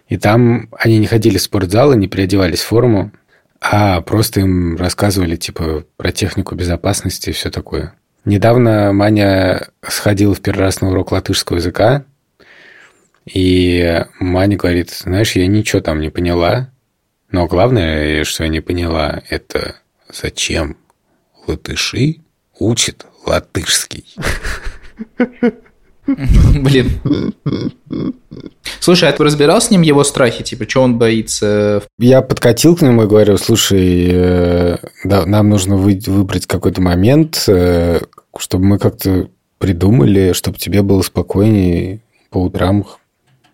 и 0.08 0.16
там 0.16 0.68
они 0.78 0.98
не 0.98 1.06
ходили 1.06 1.38
в 1.38 1.42
спортзал 1.42 1.92
и 1.92 1.96
не 1.96 2.08
переодевались 2.08 2.60
в 2.60 2.66
форму, 2.66 3.12
а 3.60 4.00
просто 4.00 4.40
им 4.40 4.76
рассказывали, 4.76 5.36
типа, 5.36 5.84
про 5.96 6.12
технику 6.12 6.54
безопасности 6.54 7.30
и 7.30 7.32
все 7.32 7.50
такое. 7.50 7.94
Недавно 8.24 8.92
Маня 8.92 9.68
сходила 9.82 10.34
в 10.34 10.40
первый 10.40 10.60
раз 10.60 10.80
на 10.80 10.90
урок 10.90 11.12
латышского 11.12 11.56
языка, 11.56 12.04
и 13.26 14.04
Маня 14.18 14.56
говорит, 14.56 14.90
знаешь, 14.90 15.32
я 15.32 15.46
ничего 15.46 15.80
там 15.80 16.00
не 16.00 16.10
поняла, 16.10 16.70
но 17.34 17.48
главное, 17.48 18.22
что 18.22 18.44
я 18.44 18.48
не 18.48 18.60
поняла, 18.60 19.20
это 19.28 19.74
зачем 20.08 20.76
латыши 21.48 22.18
учат 22.60 23.06
латышский. 23.26 24.06
блин. 26.06 27.34
Слушай, 28.78 29.08
а 29.08 29.12
ты 29.12 29.24
разбирал 29.24 29.60
с 29.60 29.68
ним 29.68 29.82
его 29.82 30.04
страхи? 30.04 30.44
Типа, 30.44 30.70
что 30.70 30.82
он 30.82 30.96
боится? 30.96 31.82
Я 31.98 32.22
подкатил 32.22 32.76
к 32.76 32.82
нему 32.82 33.02
и 33.02 33.08
говорю, 33.08 33.36
слушай, 33.36 34.10
э, 34.12 34.76
да, 35.02 35.26
нам 35.26 35.48
нужно 35.48 35.76
вы- 35.76 36.00
выбрать 36.06 36.46
какой-то 36.46 36.80
момент, 36.80 37.46
э, 37.48 37.98
чтобы 38.38 38.64
мы 38.64 38.78
как-то 38.78 39.28
придумали, 39.58 40.34
чтобы 40.34 40.56
тебе 40.58 40.82
было 40.82 41.02
спокойнее 41.02 42.00
по 42.30 42.38
утрам, 42.38 42.86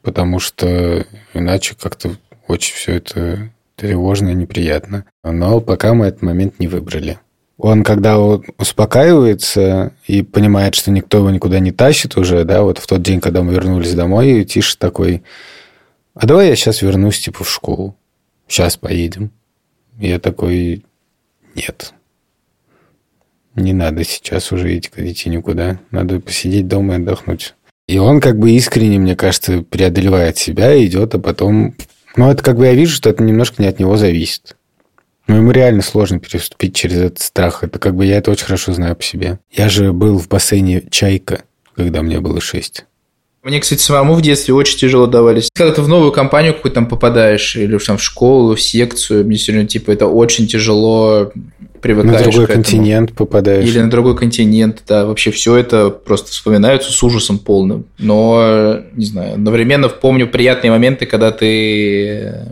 потому 0.02 0.38
что 0.38 1.06
иначе 1.32 1.74
как-то 1.80 2.10
очень 2.46 2.74
все 2.74 2.96
это 2.96 3.50
тревожно 3.80 4.28
и 4.28 4.34
неприятно. 4.34 5.06
Но 5.24 5.60
пока 5.60 5.94
мы 5.94 6.06
этот 6.06 6.22
момент 6.22 6.60
не 6.60 6.68
выбрали. 6.68 7.18
Он, 7.56 7.82
когда 7.82 8.18
он 8.18 8.44
успокаивается 8.58 9.92
и 10.06 10.22
понимает, 10.22 10.74
что 10.74 10.90
никто 10.90 11.18
его 11.18 11.30
никуда 11.30 11.58
не 11.60 11.72
тащит 11.72 12.16
уже, 12.16 12.44
да, 12.44 12.62
вот 12.62 12.78
в 12.78 12.86
тот 12.86 13.02
день, 13.02 13.20
когда 13.20 13.42
мы 13.42 13.52
вернулись 13.54 13.94
домой, 13.94 14.44
Тиша 14.44 14.78
такой, 14.78 15.22
а 16.14 16.26
давай 16.26 16.48
я 16.48 16.56
сейчас 16.56 16.82
вернусь, 16.82 17.20
типа, 17.20 17.44
в 17.44 17.50
школу. 17.50 17.96
Сейчас 18.46 18.76
поедем. 18.76 19.30
Я 19.98 20.18
такой, 20.18 20.84
нет. 21.54 21.94
Не 23.54 23.72
надо 23.72 24.04
сейчас 24.04 24.52
уже 24.52 24.76
идти, 24.78 25.28
никуда. 25.28 25.78
Надо 25.90 26.20
посидеть 26.20 26.68
дома 26.68 26.94
и 26.94 26.96
отдохнуть. 26.96 27.54
И 27.88 27.98
он 27.98 28.20
как 28.20 28.38
бы 28.38 28.52
искренне, 28.52 28.98
мне 28.98 29.16
кажется, 29.16 29.62
преодолевает 29.62 30.36
себя 30.36 30.74
и 30.74 30.86
идет, 30.86 31.14
а 31.14 31.18
потом... 31.18 31.74
Ну, 32.16 32.30
это 32.30 32.42
как 32.42 32.56
бы 32.56 32.66
я 32.66 32.74
вижу, 32.74 32.94
что 32.94 33.10
это 33.10 33.22
немножко 33.22 33.62
не 33.62 33.68
от 33.68 33.78
него 33.78 33.96
зависит. 33.96 34.56
Но 35.26 35.36
ему 35.36 35.52
реально 35.52 35.82
сложно 35.82 36.18
переступить 36.18 36.74
через 36.74 36.96
этот 36.96 37.20
страх. 37.20 37.62
Это 37.62 37.78
как 37.78 37.94
бы 37.94 38.04
я 38.04 38.18
это 38.18 38.30
очень 38.32 38.46
хорошо 38.46 38.72
знаю 38.72 38.96
по 38.96 39.02
себе. 39.02 39.38
Я 39.52 39.68
же 39.68 39.92
был 39.92 40.18
в 40.18 40.28
бассейне 40.28 40.82
«Чайка», 40.90 41.44
когда 41.76 42.02
мне 42.02 42.20
было 42.20 42.40
шесть. 42.40 42.84
Мне, 43.42 43.58
кстати, 43.58 43.80
самому 43.80 44.14
в 44.14 44.22
детстве 44.22 44.52
очень 44.52 44.78
тяжело 44.78 45.06
давались. 45.06 45.48
Когда 45.54 45.72
ты 45.72 45.80
в 45.80 45.88
новую 45.88 46.12
компанию 46.12 46.54
какую-то 46.54 46.74
там 46.74 46.86
попадаешь, 46.86 47.56
или 47.56 47.78
там 47.78 47.96
в 47.96 48.02
школу, 48.02 48.54
в 48.54 48.60
секцию, 48.60 49.24
мне 49.24 49.36
все 49.36 49.52
равно, 49.52 49.66
типа, 49.66 49.92
это 49.92 50.06
очень 50.06 50.46
тяжело 50.46 51.32
привыкаешь 51.80 52.18
На 52.18 52.30
другой 52.30 52.46
к 52.46 52.50
этому. 52.50 52.64
континент 52.64 53.12
попадаешь. 53.14 53.66
Или 53.66 53.80
на 53.80 53.90
другой 53.90 54.14
континент, 54.14 54.82
да, 54.86 55.06
вообще 55.06 55.30
все 55.30 55.56
это 55.56 55.88
просто 55.88 56.30
вспоминается 56.30 56.92
с 56.92 57.02
ужасом 57.02 57.38
полным. 57.38 57.86
Но, 57.98 58.80
не 58.92 59.06
знаю, 59.06 59.34
одновременно 59.34 59.88
помню 59.88 60.28
приятные 60.28 60.70
моменты, 60.70 61.06
когда 61.06 61.30
ты 61.30 62.46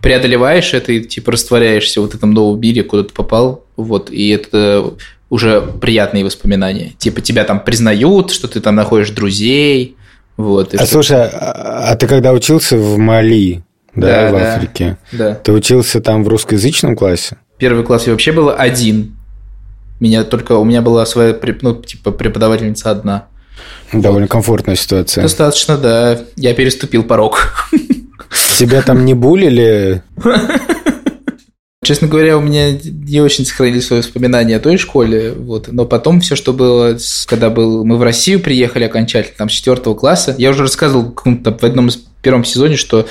преодолеваешь 0.00 0.72
это 0.72 0.92
и 0.92 1.00
типа 1.00 1.32
растворяешься 1.32 2.00
в 2.00 2.04
вот 2.04 2.14
этом 2.14 2.32
новом 2.32 2.60
мире, 2.60 2.84
куда 2.84 3.02
ты 3.02 3.12
попал, 3.12 3.64
вот, 3.76 4.10
и 4.10 4.28
это 4.30 4.94
уже 5.28 5.60
приятные 5.60 6.24
воспоминания. 6.24 6.92
Типа 6.98 7.20
тебя 7.20 7.44
там 7.44 7.60
признают, 7.60 8.30
что 8.30 8.48
ты 8.48 8.60
там 8.60 8.76
находишь 8.76 9.10
друзей, 9.10 9.96
вот. 10.42 10.74
А 10.74 10.86
слушай, 10.86 11.16
а, 11.22 11.90
а 11.90 11.96
ты 11.96 12.06
когда 12.06 12.32
учился 12.32 12.76
в 12.76 12.98
Мали, 12.98 13.62
да, 13.94 14.06
Да, 14.06 14.28
в 14.30 14.32
да. 14.32 14.54
Африке, 14.54 14.96
Да. 15.12 15.34
ты 15.34 15.52
учился 15.52 16.00
там 16.00 16.24
в 16.24 16.28
русскоязычном 16.28 16.96
классе? 16.96 17.36
Первый 17.58 17.84
класс 17.84 18.06
я 18.06 18.12
вообще 18.12 18.32
был 18.32 18.50
один. 18.56 19.16
Меня 20.00 20.24
только, 20.24 20.52
у 20.52 20.64
меня 20.64 20.80
была 20.80 21.04
своя, 21.04 21.36
ну, 21.60 21.74
типа, 21.74 22.10
преподавательница 22.10 22.90
одна. 22.90 23.26
Довольно 23.92 24.28
комфортная 24.28 24.76
ситуация. 24.76 25.22
Достаточно, 25.22 25.76
да. 25.76 26.18
Я 26.36 26.54
переступил 26.54 27.02
порог. 27.02 27.68
Тебя 28.58 28.82
там 28.82 29.04
не 29.04 29.14
булили? 29.14 30.02
Честно 31.82 32.08
говоря, 32.08 32.36
у 32.36 32.42
меня 32.42 32.72
не 32.72 33.22
очень 33.22 33.46
сохранились 33.46 33.86
свои 33.86 34.00
воспоминания 34.00 34.56
о 34.56 34.60
той 34.60 34.76
школе, 34.76 35.32
вот. 35.32 35.68
Но 35.72 35.86
потом 35.86 36.20
все, 36.20 36.36
что 36.36 36.52
было, 36.52 36.98
когда 37.26 37.48
был, 37.48 37.86
мы 37.86 37.96
в 37.96 38.02
Россию 38.02 38.40
приехали 38.40 38.84
окончательно, 38.84 39.36
там, 39.38 39.48
с 39.48 39.52
четвертого 39.52 39.94
класса, 39.94 40.34
я 40.36 40.50
уже 40.50 40.62
рассказывал 40.62 41.10
каком-то- 41.10 41.56
в 41.56 41.64
одном 41.64 41.88
из 41.88 41.96
первом 42.20 42.44
сезоне, 42.44 42.76
что 42.76 43.08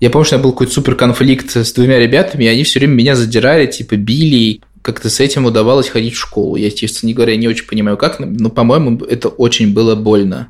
я 0.00 0.08
помню, 0.08 0.24
что 0.24 0.36
у 0.36 0.38
меня 0.38 0.44
был 0.44 0.52
какой-то 0.52 0.72
супер 0.72 0.94
конфликт 0.94 1.54
с 1.54 1.72
двумя 1.74 1.98
ребятами, 1.98 2.44
и 2.44 2.48
они 2.48 2.64
все 2.64 2.78
время 2.78 2.94
меня 2.94 3.16
задирали, 3.16 3.66
типа, 3.66 3.96
били, 3.96 4.62
как-то 4.80 5.10
с 5.10 5.20
этим 5.20 5.44
удавалось 5.44 5.90
ходить 5.90 6.14
в 6.14 6.18
школу. 6.18 6.56
Я, 6.56 6.70
честно 6.70 7.12
говоря, 7.12 7.36
не 7.36 7.48
очень 7.48 7.66
понимаю, 7.66 7.98
как, 7.98 8.18
но, 8.18 8.48
по-моему, 8.48 8.98
это 9.04 9.28
очень 9.28 9.74
было 9.74 9.94
больно. 9.94 10.48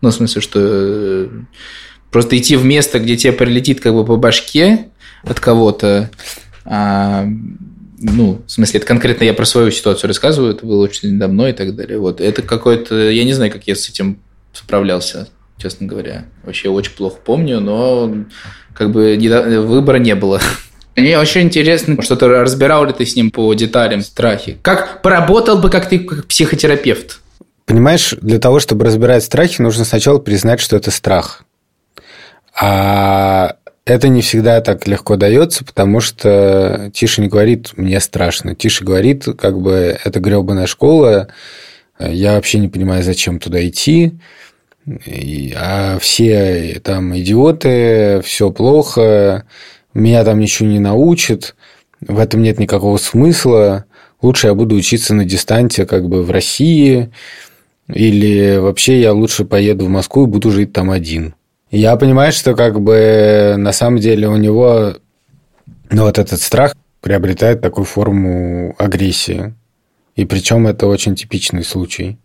Ну, 0.00 0.10
в 0.10 0.14
смысле, 0.14 0.40
что 0.42 0.58
э, 0.60 1.28
просто 2.10 2.36
идти 2.36 2.56
в 2.56 2.64
место, 2.64 2.98
где 2.98 3.16
тебе 3.16 3.32
прилетит 3.32 3.80
как 3.80 3.94
бы 3.94 4.04
по 4.04 4.16
башке 4.16 4.86
от 5.22 5.38
кого-то, 5.38 6.10
а, 6.64 7.26
ну, 7.98 8.42
в 8.46 8.50
смысле, 8.50 8.78
это 8.78 8.86
конкретно 8.86 9.24
я 9.24 9.34
про 9.34 9.44
свою 9.44 9.70
ситуацию 9.70 10.08
рассказываю, 10.08 10.54
это 10.54 10.66
было 10.66 10.82
очень 10.82 11.18
давно 11.18 11.48
и 11.48 11.52
так 11.52 11.74
далее. 11.74 11.98
Вот. 11.98 12.20
Это 12.20 12.42
какой-то... 12.42 13.10
Я 13.10 13.24
не 13.24 13.32
знаю, 13.32 13.50
как 13.50 13.66
я 13.66 13.74
с 13.74 13.88
этим 13.88 14.18
справлялся, 14.52 15.28
честно 15.58 15.86
говоря. 15.86 16.26
Вообще 16.42 16.68
очень 16.68 16.92
плохо 16.92 17.18
помню, 17.24 17.60
но 17.60 18.14
как 18.74 18.90
бы 18.90 19.16
выбора 19.66 19.96
не 19.96 20.14
было. 20.14 20.40
Мне 20.96 21.18
очень 21.18 21.42
интересно, 21.42 22.00
что 22.02 22.16
ты 22.16 22.28
разбирал 22.28 22.84
ли 22.86 22.92
ты 22.92 23.04
с 23.04 23.16
ним 23.16 23.30
по 23.30 23.52
деталям 23.54 24.02
страхи. 24.02 24.58
Как 24.62 25.02
поработал 25.02 25.58
бы 25.58 25.70
как 25.70 25.88
ты 25.88 25.98
как 25.98 26.26
психотерапевт? 26.26 27.20
Понимаешь, 27.66 28.14
для 28.20 28.38
того, 28.38 28.60
чтобы 28.60 28.84
разбирать 28.84 29.24
страхи, 29.24 29.62
нужно 29.62 29.84
сначала 29.84 30.18
признать, 30.18 30.60
что 30.60 30.76
это 30.76 30.90
страх. 30.90 31.44
А 32.60 33.56
это 33.86 34.08
не 34.08 34.22
всегда 34.22 34.60
так 34.60 34.86
легко 34.86 35.16
дается, 35.16 35.64
потому 35.64 36.00
что 36.00 36.90
Тиша 36.94 37.20
не 37.20 37.28
говорит 37.28 37.72
«мне 37.76 38.00
страшно». 38.00 38.54
Тиша 38.54 38.84
говорит, 38.84 39.26
как 39.38 39.60
бы, 39.60 39.98
это 40.02 40.20
гребаная 40.20 40.66
школа, 40.66 41.28
я 41.98 42.34
вообще 42.34 42.58
не 42.58 42.68
понимаю, 42.68 43.02
зачем 43.02 43.38
туда 43.38 43.66
идти, 43.66 44.14
а 45.56 45.98
все 46.00 46.80
там 46.82 47.16
идиоты, 47.18 48.20
все 48.24 48.50
плохо, 48.50 49.44
меня 49.92 50.24
там 50.24 50.40
ничего 50.40 50.68
не 50.68 50.80
научат, 50.80 51.54
в 52.00 52.18
этом 52.18 52.42
нет 52.42 52.58
никакого 52.58 52.96
смысла, 52.96 53.84
лучше 54.22 54.46
я 54.46 54.54
буду 54.54 54.74
учиться 54.76 55.14
на 55.14 55.24
дистанте 55.24 55.84
как 55.84 56.08
бы 56.08 56.22
в 56.22 56.30
России, 56.30 57.10
или 57.88 58.56
вообще 58.56 59.00
я 59.00 59.12
лучше 59.12 59.44
поеду 59.44 59.84
в 59.84 59.90
Москву 59.90 60.24
и 60.24 60.30
буду 60.30 60.50
жить 60.50 60.72
там 60.72 60.90
один. 60.90 61.34
Я 61.76 61.96
понимаю, 61.96 62.30
что 62.30 62.54
как 62.54 62.80
бы 62.80 63.56
на 63.58 63.72
самом 63.72 63.98
деле 63.98 64.28
у 64.28 64.36
него 64.36 64.94
ну, 65.90 66.02
вот 66.04 66.20
этот 66.20 66.40
страх 66.40 66.72
приобретает 67.00 67.62
такую 67.62 67.84
форму 67.84 68.76
агрессии. 68.78 69.54
И 70.14 70.24
причем 70.24 70.68
это 70.68 70.86
очень 70.86 71.16
типичный 71.16 71.64
случай. 71.64 72.16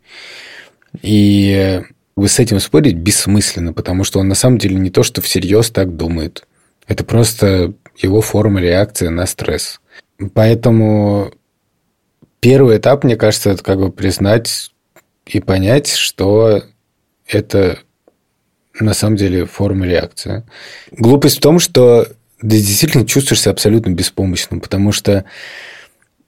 И 1.01 1.81
вы 2.15 2.27
с 2.27 2.37
этим 2.37 2.59
спорить 2.59 2.97
бессмысленно, 2.97 3.73
потому 3.73 4.03
что 4.03 4.19
он 4.19 4.27
на 4.27 4.35
самом 4.35 4.59
деле 4.59 4.75
не 4.75 4.91
то, 4.91 5.01
что 5.01 5.19
всерьез 5.19 5.71
так 5.71 5.95
думает. 5.97 6.45
Это 6.85 7.03
просто 7.03 7.73
его 7.97 8.21
форма 8.21 8.61
реакции 8.61 9.07
на 9.07 9.25
стресс. 9.25 9.81
Поэтому 10.35 11.33
первый 12.39 12.77
этап, 12.77 13.03
мне 13.03 13.15
кажется, 13.15 13.49
это 13.49 13.63
как 13.63 13.79
бы 13.79 13.91
признать 13.91 14.69
и 15.25 15.39
понять, 15.39 15.87
что 15.87 16.61
это 17.27 17.79
на 18.79 18.93
самом 18.93 19.17
деле 19.17 19.45
форма 19.45 19.85
реакции. 19.85 20.43
Глупость 20.91 21.37
в 21.37 21.41
том, 21.41 21.59
что 21.59 22.07
ты 22.39 22.47
действительно 22.47 23.05
чувствуешься 23.05 23.49
абсолютно 23.49 23.91
беспомощным, 23.91 24.61
потому 24.61 24.91
что 24.91 25.25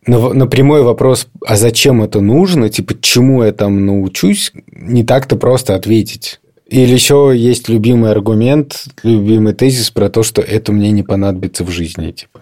на, 0.06 0.34
на 0.34 0.48
прямой 0.48 0.82
вопрос, 0.84 1.28
а 1.46 1.56
зачем 1.56 2.02
это 2.02 2.22
нужно, 2.22 2.70
типа, 2.70 2.96
чему 3.00 3.44
я 3.44 3.52
там 3.52 3.86
научусь, 3.86 4.52
не 4.72 5.04
так-то 5.04 5.36
просто 5.36 5.76
ответить. 5.76 6.40
Или 6.68 6.94
еще 6.94 7.34
есть 7.36 7.70
любимый 7.70 8.12
аргумент, 8.12 8.86
любимый 9.04 9.54
тезис 9.54 9.92
про 9.92 10.10
то, 10.10 10.24
что 10.24 10.42
это 10.42 10.72
мне 10.72 10.92
не 10.92 11.04
понадобится 11.04 11.64
в 11.64 11.70
жизни, 11.70 12.12
типа. 12.12 12.42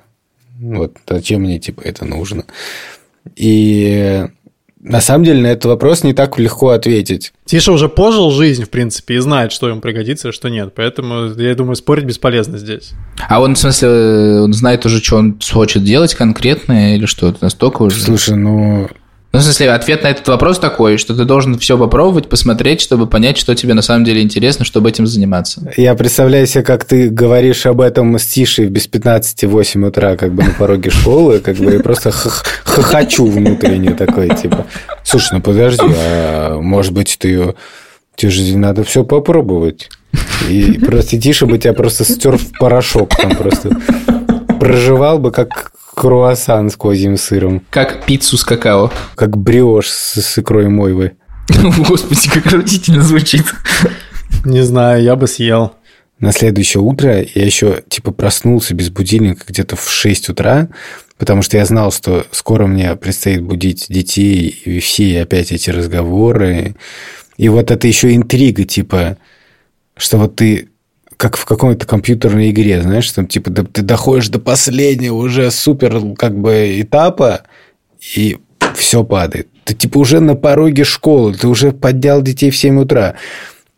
Вот 0.60 0.98
зачем 1.08 1.42
мне, 1.42 1.60
типа, 1.60 1.82
это 1.82 2.06
нужно. 2.06 2.46
И 3.36 4.26
на 4.80 5.02
самом 5.02 5.26
деле 5.26 5.42
на 5.42 5.48
этот 5.48 5.66
вопрос 5.66 6.04
не 6.04 6.14
так 6.14 6.40
легко 6.40 6.70
ответить. 6.70 7.34
Тиша 7.46 7.72
уже 7.72 7.90
пожил 7.90 8.32
жизнь, 8.32 8.64
в 8.64 8.70
принципе, 8.70 9.16
и 9.16 9.18
знает, 9.20 9.52
что 9.52 9.68
ему 9.68 9.82
пригодится, 9.82 10.30
а 10.30 10.32
что 10.32 10.50
нет. 10.50 10.74
Поэтому, 10.76 11.34
я 11.34 11.56
думаю, 11.56 11.76
спорить 11.76 12.06
бесполезно 12.06 12.58
здесь. 12.58 12.92
А 13.28 13.42
он, 13.42 13.56
в 13.56 13.60
смысле, 13.60 14.42
он 14.42 14.54
знает 14.54 14.86
уже, 14.86 15.02
что 15.02 15.18
он 15.18 15.38
хочет 15.52 15.84
делать 15.84 16.16
конкретно, 16.16 16.96
или 16.96 17.06
что? 17.06 17.28
Это 17.30 17.40
настолько 17.42 17.82
уже... 17.82 18.02
Слушай, 18.02 18.38
ну, 18.38 18.90
ну, 19.32 19.40
в 19.40 19.44
смысле, 19.44 19.72
ответ 19.74 20.02
на 20.04 20.08
этот 20.08 20.28
вопрос 20.28 20.58
такой, 20.58 20.98
что 20.98 21.16
ты 21.16 21.24
должен 21.24 21.60
все 21.60 21.78
попробовать, 21.78 22.30
посмотреть, 22.30 22.82
чтобы 22.82 23.06
понять, 23.06 23.38
что 23.38 23.54
тебе 23.54 23.76
на 23.76 23.84
самом 23.84 24.04
деле 24.04 24.24
интересно, 24.24 24.66
чтобы 24.66 24.90
этим 24.90 25.06
заниматься. 25.06 25.72
Я 25.78 25.94
представляю 25.94 26.48
себе, 26.48 26.64
как 26.64 26.84
ты 26.84 27.10
говоришь 27.10 27.68
об 27.68 27.82
этом 27.82 28.18
с 28.18 28.26
Тишей 28.26 28.66
без 28.66 28.88
15 28.88 29.44
8 29.44 29.86
утра, 29.86 30.16
как 30.18 30.34
бы 30.34 30.44
на 30.44 30.52
пороге 30.52 30.90
школы, 30.90 31.40
как 31.40 31.58
бы 31.58 31.76
и 31.76 31.78
просто 31.78 32.10
хохочу 32.12 33.28
внутренне 33.28 33.92
такой, 33.92 34.30
типа, 34.36 34.66
слушай, 35.04 35.34
ну 35.34 35.42
подожди, 35.42 35.86
а 35.86 36.60
может 36.60 36.94
быть, 36.94 37.16
ты 37.20 37.28
ее... 37.28 37.56
Тебе 38.16 38.32
же 38.32 38.58
надо 38.58 38.84
все 38.84 39.06
попробовать. 39.06 39.90
И 40.50 40.78
просто 40.80 41.18
Тиша 41.20 41.46
бы 41.46 41.58
тебя 41.58 41.74
просто 41.74 42.04
стер 42.04 42.38
в 42.38 42.52
порошок 42.60 43.16
там 43.16 43.36
просто 43.38 43.70
проживал 44.60 45.20
бы 45.20 45.32
как 45.32 45.72
круассан 45.96 46.70
с 46.70 46.76
козьим 46.76 47.18
сыром. 47.18 47.64
Как 47.70 48.06
пиццу 48.06 48.38
с 48.38 48.44
какао. 48.44 48.92
Как 49.16 49.38
бриош 49.38 49.88
с, 49.88 50.22
с 50.22 50.38
икрой 50.38 50.70
мойвы. 50.70 51.14
Господи, 51.88 52.30
как 52.30 52.48
отвратительно 52.48 53.02
звучит. 53.02 53.46
Не 54.46 54.62
знаю, 54.62 55.04
я 55.04 55.16
бы 55.16 55.28
съел. 55.28 55.74
На 56.20 56.32
следующее 56.32 56.82
утро 56.82 57.26
я 57.34 57.46
еще 57.46 57.82
типа 57.88 58.12
проснулся 58.12 58.74
без 58.74 58.90
будильника 58.90 59.44
где-то 59.48 59.78
в 59.78 59.90
6 59.90 60.30
утра, 60.30 60.68
потому 61.18 61.42
что 61.42 61.58
я 61.58 61.66
знал, 61.66 61.92
что 61.92 62.26
скоро 62.32 62.68
мне 62.68 62.96
предстоит 62.98 63.42
будить 63.42 63.86
детей 63.88 64.48
и 64.48 64.80
все 64.80 65.22
опять 65.22 65.52
эти 65.52 65.70
разговоры. 65.70 66.76
И 67.38 67.48
вот 67.48 67.72
это 67.72 67.88
еще 67.88 68.14
интрига, 68.16 68.66
типа, 68.66 69.18
что 69.96 70.18
вот 70.18 70.36
ты 70.36 70.69
как 71.20 71.36
в 71.36 71.44
какой-то 71.44 71.86
компьютерной 71.86 72.50
игре, 72.50 72.82
знаешь, 72.82 73.12
там 73.12 73.28
типа 73.28 73.52
ты 73.52 73.82
доходишь 73.82 74.30
до 74.30 74.40
последнего 74.40 75.16
уже 75.16 75.52
супер 75.52 76.16
как 76.16 76.40
бы 76.40 76.80
этапа, 76.80 77.42
и 78.16 78.38
все 78.74 79.04
падает. 79.04 79.50
Ты 79.66 79.74
типа 79.74 79.98
уже 79.98 80.22
на 80.22 80.36
пороге 80.36 80.86
школы, 80.86 81.34
ты 81.34 81.50
уже 81.50 81.74
поднял 81.74 82.22
детей 82.22 82.52
в 82.52 82.58
7 82.58 82.80
утра, 82.80 83.16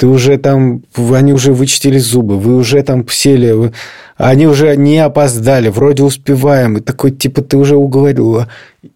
ты 0.02 0.08
уже 0.08 0.40
там, 0.40 0.82
они 1.14 1.32
уже 1.32 1.54
вычистили 1.54 2.00
зубы, 2.00 2.40
вы 2.40 2.56
уже 2.56 2.82
там 2.82 3.08
сели, 3.08 3.52
вы, 3.52 3.72
они 4.18 4.48
уже 4.48 4.76
не 4.76 4.98
опоздали, 4.98 5.70
вроде 5.70 6.02
успеваем, 6.02 6.78
и 6.78 6.82
такой, 6.82 7.12
типа, 7.12 7.44
ты 7.44 7.56
уже 7.56 7.76
уговорил, 7.76 8.46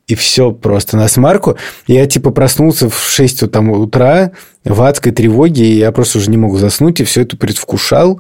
и 0.08 0.16
все 0.16 0.52
просто 0.52 0.98
на 0.98 1.08
смарку. 1.08 1.58
Я, 1.86 2.08
типа, 2.08 2.32
проснулся 2.32 2.90
в 2.90 3.08
6 3.08 3.52
там, 3.52 3.70
утра 3.70 4.32
в 4.64 4.82
адской 4.82 5.12
тревоге, 5.12 5.64
и 5.68 5.78
я 5.78 5.92
просто 5.92 6.18
уже 6.18 6.32
не 6.32 6.38
мог 6.38 6.58
заснуть, 6.58 7.00
и 7.00 7.04
все 7.04 7.22
это 7.22 7.38
предвкушал. 7.38 8.20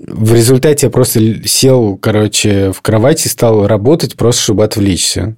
В 0.00 0.34
результате 0.34 0.86
я 0.86 0.90
просто 0.90 1.46
сел, 1.46 1.96
короче, 1.96 2.72
в 2.72 2.82
кровати 2.82 3.28
и 3.28 3.30
стал 3.30 3.64
работать, 3.68 4.16
просто 4.16 4.42
чтобы 4.42 4.64
отвлечься. 4.64 5.36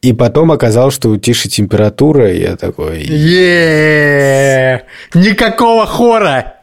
И 0.00 0.12
потом 0.12 0.52
оказалось, 0.52 0.94
что 0.94 1.10
у 1.10 1.16
Тиши 1.16 1.48
температура, 1.48 2.30
и 2.32 2.40
я 2.40 2.56
такой... 2.56 3.02
е 3.02 4.84
Никакого 5.14 5.86
хора! 5.86 6.54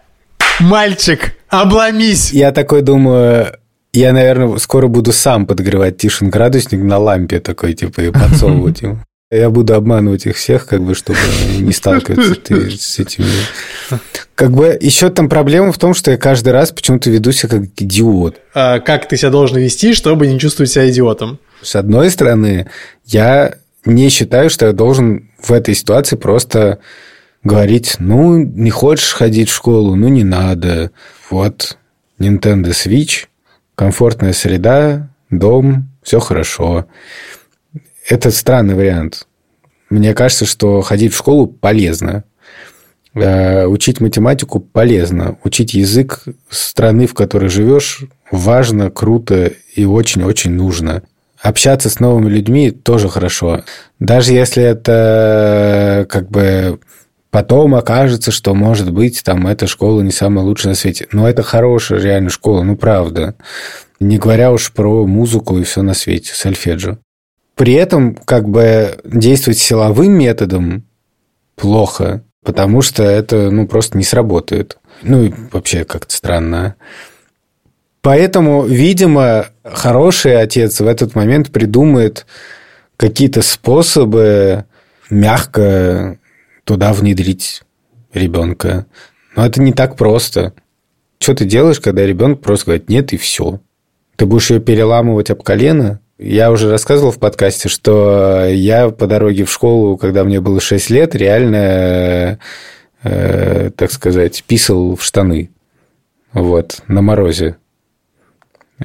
Мальчик, 0.60 1.34
обломись! 1.50 2.32
Я 2.32 2.52
такой 2.52 2.82
думаю, 2.82 3.48
я, 3.92 4.14
наверное, 4.14 4.58
скоро 4.58 4.88
буду 4.88 5.12
сам 5.12 5.46
подогревать 5.46 5.98
Тишин 5.98 6.30
градусник 6.30 6.82
на 6.82 6.98
лампе 6.98 7.40
такой, 7.40 7.74
типа, 7.74 8.02
и 8.02 8.12
подсовывать 8.12 8.82
ему. 8.82 9.00
Я 9.32 9.50
буду 9.50 9.74
обманывать 9.74 10.28
их 10.28 10.36
всех, 10.36 10.68
как 10.68 10.84
бы, 10.84 10.94
чтобы 10.94 11.18
не 11.58 11.74
сталкиваться 11.74 12.36
с 12.78 13.00
этими. 13.00 13.26
Как 14.36 14.52
бы 14.52 14.78
еще 14.80 15.10
там 15.10 15.30
проблема 15.30 15.72
в 15.72 15.80
том, 15.80 15.96
что 15.96 16.12
я 16.12 16.18
каждый 16.18 16.54
раз 16.54 16.72
почему-то 16.72 17.10
веду 17.10 17.32
себя 17.32 17.58
как 17.58 17.64
идиот. 17.78 18.36
А 18.54 18.80
как 18.80 19.08
ты 19.08 19.18
себя 19.18 19.32
должен 19.32 19.58
вести, 19.58 19.94
чтобы 19.94 20.28
не 20.28 20.40
чувствовать 20.40 20.72
себя 20.72 20.90
идиотом? 20.90 21.40
С 21.62 21.76
одной 21.76 22.12
стороны, 22.12 22.70
я 23.06 23.56
не 23.84 24.10
считаю, 24.10 24.52
что 24.52 24.68
я 24.68 24.74
должен 24.74 25.30
в 25.40 25.52
этой 25.52 25.74
ситуации 25.74 26.18
просто 26.18 26.80
говорить, 27.44 27.96
ну, 27.98 28.38
не 28.38 28.70
хочешь 28.70 29.14
ходить 29.14 29.50
в 29.50 29.56
школу, 29.56 29.96
ну, 29.96 30.08
не 30.08 30.24
надо. 30.24 30.92
Вот, 31.32 31.78
Nintendo 32.20 32.70
Switch, 32.70 33.26
комфортная 33.74 34.34
среда, 34.34 35.10
дом, 35.32 35.90
все 36.04 36.20
хорошо. 36.20 36.86
Это 38.08 38.30
странный 38.30 38.76
вариант. 38.76 39.28
Мне 39.90 40.14
кажется, 40.14 40.46
что 40.46 40.82
ходить 40.82 41.14
в 41.14 41.18
школу 41.18 41.48
полезно. 41.48 42.24
Э, 43.16 43.66
учить 43.66 44.00
математику 44.00 44.60
полезно. 44.60 45.38
Учить 45.44 45.74
язык 45.74 46.24
страны, 46.50 47.08
в 47.08 47.16
которой 47.16 47.50
живешь, 47.50 48.04
важно, 48.30 48.92
круто 48.92 49.52
и 49.76 49.86
очень-очень 49.86 50.52
нужно. 50.52 51.02
Общаться 51.42 51.90
с 51.90 52.00
новыми 52.00 52.30
людьми 52.30 52.72
тоже 52.72 53.10
хорошо. 53.10 53.64
Даже 54.00 54.34
если 54.34 54.64
это 54.64 56.06
как 56.10 56.30
бы 56.30 56.80
потом 57.32 57.74
окажется, 57.74 58.32
что, 58.32 58.54
может 58.54 58.92
быть, 58.92 59.24
там 59.24 59.48
эта 59.48 59.66
школа 59.66 60.02
не 60.02 60.12
самая 60.12 60.46
лучшая 60.46 60.72
на 60.72 60.76
свете. 60.76 61.08
Но 61.12 61.28
это 61.28 61.42
хорошая 61.42 62.00
реально 62.00 62.30
школа, 62.30 62.62
ну 62.62 62.76
правда. 62.76 63.36
Не 64.00 64.20
говоря 64.20 64.52
уж 64.52 64.72
про 64.72 65.08
музыку 65.08 65.58
и 65.58 65.64
все 65.64 65.82
на 65.82 65.94
свете, 65.94 66.34
сольфеджио. 66.34 66.98
При 67.56 67.74
этом 67.74 68.16
как 68.16 68.50
бы 68.50 69.00
действовать 69.06 69.58
силовым 69.58 70.12
методом 70.12 70.84
плохо, 71.56 72.24
потому 72.44 72.82
что 72.82 73.04
это 73.04 73.50
ну, 73.50 73.68
просто 73.68 73.98
не 73.98 74.04
сработает. 74.04 74.78
Ну 75.02 75.24
и 75.24 75.34
вообще 75.52 75.86
как-то 75.86 76.14
странно. 76.14 76.76
Поэтому, 78.02 78.66
видимо, 78.66 79.48
хороший 79.64 80.40
отец 80.40 80.80
в 80.80 80.86
этот 80.86 81.16
момент 81.16 81.52
придумает 81.52 82.28
какие-то 82.98 83.42
способы 83.42 84.66
мягко 85.10 86.20
туда 86.66 86.94
внедрить 86.94 87.64
ребенка. 88.14 88.86
Но 89.36 89.46
это 89.46 89.62
не 89.62 89.74
так 89.74 89.96
просто. 89.96 90.54
Что 91.20 91.34
ты 91.34 91.46
делаешь, 91.46 91.80
когда 91.80 92.06
ребенок 92.06 92.42
просто 92.42 92.66
говорит 92.68 92.90
нет 92.90 93.14
и 93.14 93.18
все? 93.18 93.60
Ты 94.18 94.26
будешь 94.26 94.52
ее 94.52 94.60
переламывать 94.60 95.32
об 95.32 95.42
колено? 95.42 96.00
Я 96.18 96.52
уже 96.52 96.72
рассказывал 96.72 97.12
в 97.12 97.20
подкасте, 97.20 97.68
что 97.68 98.46
я 98.46 98.90
по 98.90 99.06
дороге 99.06 99.44
в 99.44 99.52
школу, 99.52 99.98
когда 99.98 100.24
мне 100.24 100.40
было 100.40 100.62
6 100.62 100.90
лет, 100.90 101.14
реально, 101.14 102.40
э, 103.04 103.70
так 103.76 103.92
сказать, 103.92 104.44
писал 104.48 104.96
в 104.96 105.04
штаны. 105.04 105.50
Вот, 106.32 106.82
на 106.88 107.02
морозе. 107.02 107.58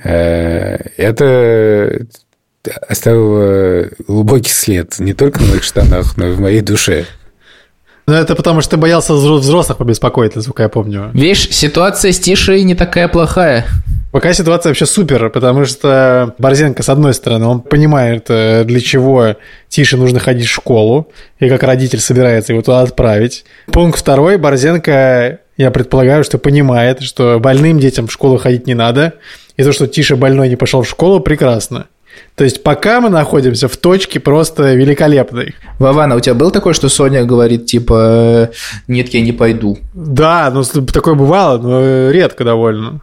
Э, 0.03 0.77
это 0.97 2.07
оставило 2.89 3.89
глубокий 4.07 4.51
след 4.51 4.99
не 4.99 5.15
только 5.15 5.41
на 5.41 5.51
моих 5.51 5.63
штанах, 5.63 6.17
но 6.17 6.29
и 6.29 6.33
в 6.33 6.41
моей 6.41 6.63
душе. 6.63 7.07
Ну, 8.07 8.15
это 8.15 8.35
потому 8.35 8.61
что 8.61 8.73
ты 8.73 8.77
боялся 8.77 9.15
взрослых 9.15 9.79
побеспокоить, 9.79 10.35
насколько 10.35 10.65
я 10.65 10.69
помню. 10.69 11.11
Видишь, 11.15 11.49
ситуация 11.51 12.11
с 12.11 12.19
Тишей 12.19 12.65
не 12.65 12.75
такая 12.75 13.07
плохая. 13.07 13.67
Пока 14.11 14.33
ситуация 14.33 14.71
вообще 14.71 14.87
супер, 14.87 15.31
потому 15.31 15.65
что 15.65 16.35
Борзенко, 16.39 16.83
с 16.83 16.89
одной 16.89 17.15
стороны, 17.15 17.47
он 17.47 17.61
понимает, 17.61 18.27
э, 18.29 18.65
для 18.65 18.81
чего 18.81 19.37
Тише 19.69 19.97
нужно 19.97 20.19
ходить 20.19 20.47
в 20.47 20.53
школу, 20.53 21.09
и 21.39 21.49
как 21.49 21.63
родитель 21.63 22.01
собирается 22.01 22.53
его 22.53 22.63
туда 22.63 22.81
отправить. 22.81 23.45
Пункт 23.67 23.99
второй, 23.99 24.37
Борзенко, 24.37 25.39
я 25.57 25.71
предполагаю, 25.71 26.25
что 26.25 26.39
понимает, 26.39 27.03
что 27.03 27.39
больным 27.39 27.79
детям 27.79 28.09
в 28.09 28.13
школу 28.13 28.37
ходить 28.39 28.67
не 28.67 28.75
надо, 28.75 29.15
и 29.57 29.63
то, 29.63 29.73
что 29.73 29.87
Тише 29.87 30.17
больной 30.17 30.49
не 30.49 30.57
пошел 30.57 30.83
в 30.83 30.89
школу, 30.89 31.21
прекрасно. 31.21 31.87
То 32.35 32.45
есть 32.45 32.63
пока 32.65 33.01
мы 33.01 33.11
находимся 33.11 33.69
в 33.69 33.77
точке 33.77 34.19
просто 34.19 34.75
великолепной. 34.75 35.55
Вована, 35.79 36.17
у 36.17 36.21
тебя 36.21 36.35
был 36.35 36.51
такой, 36.51 36.75
что 36.75 36.89
Соня 36.89 37.25
говорит, 37.25 37.67
типа, 37.67 38.51
нет, 38.89 39.09
я 39.11 39.21
не 39.21 39.33
пойду? 39.33 39.79
Да, 39.95 40.51
ну 40.53 40.65
такое 40.65 41.15
бывало, 41.15 41.59
но 41.59 42.11
редко 42.11 42.43
довольно. 42.43 43.01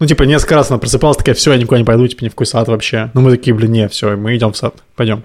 Ну, 0.00 0.06
типа, 0.06 0.24
несколько 0.24 0.56
раз 0.56 0.70
она 0.70 0.78
просыпалась, 0.78 1.16
такая, 1.16 1.34
все, 1.34 1.52
я 1.52 1.58
никуда 1.58 1.78
не 1.78 1.84
пойду, 1.84 2.06
типа, 2.06 2.24
ни 2.24 2.28
в 2.28 2.32
какой 2.32 2.46
сад 2.46 2.68
вообще. 2.68 3.10
Ну, 3.14 3.20
мы 3.20 3.30
такие, 3.30 3.54
блин, 3.54 3.72
не, 3.72 3.88
все, 3.88 4.16
мы 4.16 4.36
идем 4.36 4.52
в 4.52 4.56
сад, 4.56 4.74
пойдем. 4.96 5.22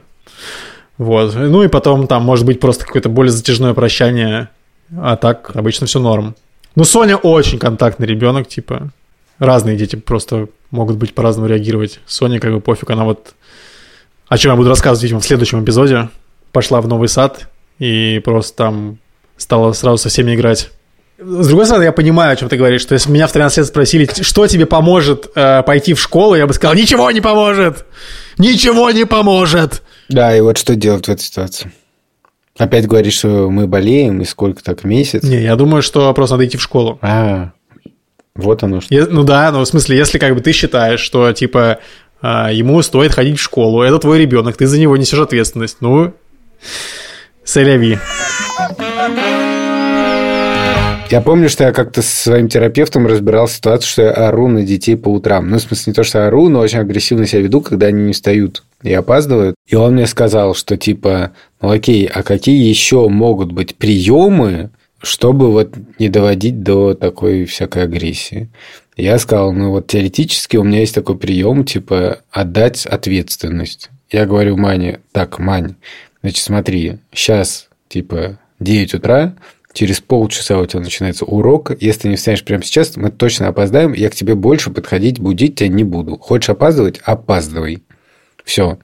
Вот. 1.00 1.34
Ну 1.34 1.64
и 1.64 1.70
потом 1.70 2.08
там 2.08 2.24
может 2.24 2.46
быть 2.46 2.60
просто 2.60 2.86
какое-то 2.86 3.08
более 3.10 3.32
затяжное 3.32 3.74
прощание, 3.74 4.50
а 4.96 5.16
так 5.16 5.56
обычно 5.56 5.88
все 5.88 6.00
норм. 6.00 6.36
Ну, 6.76 6.84
Соня 6.84 7.16
очень 7.16 7.58
контактный 7.58 8.06
ребенок, 8.06 8.48
типа. 8.48 8.92
Разные 9.40 9.78
дети 9.78 9.96
просто 9.96 10.50
могут 10.72 10.98
быть 10.98 11.16
по-разному 11.16 11.48
реагировать. 11.48 12.02
Соня 12.06 12.40
как 12.40 12.52
бы 12.54 12.60
пофиг, 12.60 12.90
она 12.92 13.06
вот... 13.06 13.34
О 14.28 14.38
чем 14.38 14.52
я 14.52 14.58
буду 14.58 14.70
рассказывать, 14.70 15.04
видимо, 15.04 15.22
в 15.22 15.26
следующем 15.26 15.64
эпизоде. 15.64 16.10
Пошла 16.52 16.82
в 16.82 16.88
новый 16.88 17.08
сад 17.08 17.48
и 17.80 18.22
просто 18.24 18.58
там 18.58 18.98
стала 19.38 19.72
сразу 19.72 19.98
со 19.98 20.10
всеми 20.10 20.36
играть. 20.36 20.70
С 21.22 21.48
другой 21.48 21.66
стороны, 21.66 21.84
я 21.84 21.92
понимаю, 21.92 22.34
о 22.34 22.36
чем 22.38 22.48
ты 22.48 22.56
говоришь, 22.56 22.82
что 22.82 22.94
если 22.94 23.12
меня 23.12 23.28
в 23.28 23.32
13 23.34 23.58
лет 23.58 23.68
спросили, 23.68 24.10
что 24.22 24.48
тебе 24.48 24.66
поможет 24.66 25.30
э, 25.36 25.64
пойти 25.64 25.94
в 25.94 26.00
школу, 26.00 26.36
я 26.36 26.48
бы 26.48 26.54
сказал, 26.54 26.76
ничего 26.76 27.12
не 27.12 27.20
поможет! 27.20 27.86
Ничего 28.38 28.90
не 28.92 29.06
поможет! 29.06 29.82
Да, 30.08 30.36
и 30.36 30.40
вот 30.40 30.58
что 30.58 30.76
делать 30.76 31.08
в 31.08 31.10
этой 31.10 31.22
ситуации? 31.22 31.74
Опять 32.58 32.88
говоришь, 32.88 33.18
что 33.18 33.50
мы 33.50 33.68
болеем, 33.68 34.22
и 34.22 34.26
сколько 34.26 34.64
так, 34.64 34.86
месяц? 34.86 35.24
Не, 35.24 35.42
я 35.42 35.56
думаю, 35.58 35.82
что 35.82 36.14
просто 36.14 36.36
надо 36.36 36.46
идти 36.48 36.58
в 36.58 36.62
школу. 36.62 37.00
А, 37.02 37.52
вот 38.36 38.64
оно 38.64 38.80
что. 38.80 38.94
Е- 38.94 39.08
ну 39.08 39.24
да, 39.24 39.52
ну 39.52 39.60
в 39.60 39.66
смысле, 39.66 39.98
если 39.98 40.20
как 40.20 40.36
бы 40.36 40.42
ты 40.42 40.54
считаешь, 40.54 41.02
что 41.02 41.32
типа 41.34 41.80
а, 42.22 42.52
ему 42.52 42.82
стоит 42.82 43.14
ходить 43.14 43.40
в 43.40 43.42
школу, 43.44 43.82
это 43.82 44.00
твой 44.00 44.20
ребенок, 44.20 44.58
ты 44.58 44.68
за 44.68 44.80
него 44.80 44.96
несешь 44.96 45.20
ответственность, 45.20 45.78
ну, 45.82 46.14
сэляви. 47.44 48.00
Я 51.10 51.22
помню, 51.22 51.50
что 51.50 51.64
я 51.64 51.72
как-то 51.72 52.04
со 52.04 52.16
своим 52.24 52.50
терапевтом 52.50 53.08
разбирал 53.08 53.48
ситуацию, 53.48 53.90
что 53.90 54.02
я 54.04 54.12
ору 54.12 54.48
на 54.48 54.64
детей 54.64 54.96
по 54.96 55.10
утрам. 55.10 55.50
Ну, 55.50 55.58
в 55.58 55.62
смысле, 55.62 55.92
не 55.92 55.96
то, 55.96 56.04
что 56.04 56.28
ору, 56.28 56.50
но 56.50 56.60
очень 56.60 56.78
агрессивно 56.78 57.26
себя 57.26 57.42
веду, 57.42 57.62
когда 57.62 57.88
они 57.88 58.04
не 58.04 58.14
встают 58.14 58.64
и 58.84 58.94
опаздывают. 58.94 59.56
И 59.68 59.76
он 59.76 59.94
мне 59.96 60.06
сказал, 60.06 60.54
что 60.54 60.78
типа, 60.78 61.32
ну 61.62 61.72
окей, 61.72 62.06
а 62.06 62.22
какие 62.22 62.70
еще 62.70 63.10
могут 63.10 63.52
быть 63.52 63.76
приемы, 63.76 64.70
чтобы 65.02 65.52
вот 65.52 65.74
не 65.98 66.10
доводить 66.10 66.62
до 66.62 66.94
такой 66.94 67.46
всякой 67.46 67.86
агрессии? 67.86 68.52
Я 68.96 69.18
сказал, 69.18 69.52
ну 69.52 69.72
вот 69.72 69.88
теоретически 69.88 70.58
у 70.58 70.64
меня 70.64 70.82
есть 70.82 70.94
такой 70.94 71.18
прием, 71.18 71.64
типа 71.64 72.20
отдать 72.30 72.86
ответственность. 72.86 73.90
Я 74.12 74.28
говорю 74.28 74.58
Мане, 74.58 75.00
так, 75.12 75.40
Мань, 75.40 75.74
значит, 76.22 76.44
смотри, 76.44 77.00
сейчас 77.12 77.68
типа 77.88 78.38
9 78.60 78.94
утра, 78.94 79.36
через 79.80 80.02
полчаса 80.02 80.60
у 80.60 80.66
тебя 80.66 80.82
начинается 80.82 81.24
урок. 81.24 81.72
Если 81.80 82.02
ты 82.02 82.10
не 82.10 82.18
встанешь 82.18 82.44
прямо 82.44 82.62
сейчас, 82.64 82.98
мы 82.98 83.12
точно 83.12 83.48
опоздаем. 83.48 83.94
Я 83.94 84.10
к 84.10 84.14
тебе 84.14 84.36
больше 84.36 84.72
подходить, 84.72 85.22
будить 85.22 85.56
тебя 85.56 85.70
не 85.70 85.86
буду. 85.86 86.18
Хочешь 86.18 86.50
опаздывать? 86.50 87.00
Опаздывай. 87.06 87.82
Все. 88.44 88.78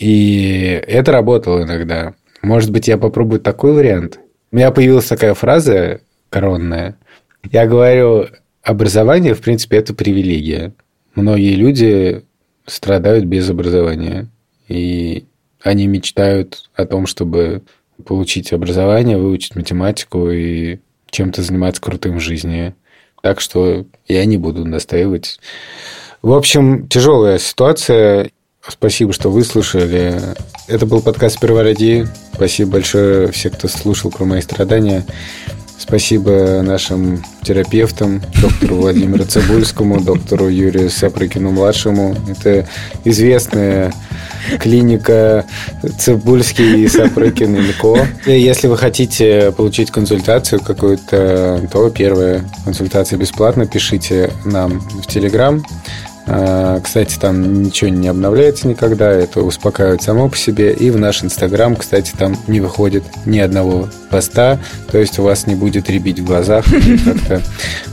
И 0.00 0.82
это 0.88 1.12
работало 1.12 1.62
иногда. 1.62 2.14
Может 2.42 2.72
быть, 2.72 2.88
я 2.88 2.98
попробую 2.98 3.40
такой 3.40 3.72
вариант. 3.72 4.18
У 4.50 4.56
меня 4.56 4.72
появилась 4.72 5.06
такая 5.06 5.32
фраза 5.34 6.00
коронная. 6.28 6.98
Я 7.48 7.68
говорю, 7.68 8.26
образование, 8.64 9.34
в 9.34 9.40
принципе, 9.40 9.76
это 9.76 9.94
привилегия. 9.94 10.72
Многие 11.14 11.54
люди 11.54 12.24
страдают 12.66 13.26
без 13.26 13.48
образования. 13.48 14.26
И 14.66 15.26
они 15.62 15.86
мечтают 15.86 16.68
о 16.74 16.84
том, 16.84 17.06
чтобы 17.06 17.62
получить 18.00 18.52
образование, 18.52 19.18
выучить 19.18 19.56
математику 19.56 20.30
и 20.30 20.78
чем-то 21.10 21.42
заниматься 21.42 21.80
крутым 21.80 22.16
в 22.16 22.20
жизни. 22.20 22.74
Так 23.22 23.40
что 23.40 23.84
я 24.08 24.24
не 24.24 24.38
буду 24.38 24.64
настаивать. 24.64 25.38
В 26.22 26.32
общем, 26.32 26.88
тяжелая 26.88 27.38
ситуация. 27.38 28.30
Спасибо, 28.66 29.12
что 29.12 29.30
выслушали. 29.30 30.20
Это 30.68 30.86
был 30.86 31.00
подкаст 31.02 31.36
«Сперва 31.36 31.62
ради». 31.62 32.06
Спасибо 32.34 32.72
большое 32.72 33.30
всем, 33.32 33.52
кто 33.52 33.68
слушал 33.68 34.10
про 34.10 34.24
мои 34.24 34.40
страдания. 34.40 35.04
Спасибо 35.78 36.60
нашим 36.62 37.22
терапевтам, 37.42 38.22
доктору 38.40 38.76
Владимиру 38.76 39.24
Цибульскому, 39.24 40.00
доктору 40.00 40.48
Юрию 40.48 40.90
Сапрыкину-младшему. 40.90 42.16
Это 42.28 42.68
известная 43.04 43.92
клиника 44.58 45.44
Цибульский 45.98 46.84
и 46.84 46.88
Сапрыкин 46.88 47.56
и 47.56 47.70
ЛКО. 47.70 48.06
Если 48.26 48.66
вы 48.66 48.76
хотите 48.76 49.52
получить 49.52 49.90
консультацию 49.90 50.60
какую-то, 50.60 51.66
то 51.70 51.90
первая 51.90 52.44
консультация 52.64 53.18
бесплатно. 53.18 53.66
Пишите 53.66 54.32
нам 54.44 54.80
в 54.80 55.06
Телеграм. 55.06 55.64
А, 56.32 56.80
Кстати, 56.80 57.18
там 57.18 57.62
ничего 57.62 57.90
не 57.90 58.06
обновляется 58.06 58.68
никогда, 58.68 59.10
это 59.10 59.40
успокаивает 59.40 60.02
само 60.02 60.28
по 60.28 60.36
себе. 60.36 60.72
И 60.72 60.90
в 60.90 60.98
наш 60.98 61.24
Инстаграм, 61.24 61.74
кстати, 61.74 62.12
там 62.16 62.36
не 62.46 62.60
выходит 62.60 63.02
ни 63.26 63.38
одного 63.40 63.88
поста, 64.10 64.60
то 64.90 64.98
есть 64.98 65.18
у 65.18 65.24
вас 65.24 65.46
не 65.48 65.56
будет 65.56 65.90
ребить 65.90 66.20
в 66.20 66.24
глазах, 66.24 66.64
как-то 67.04 67.42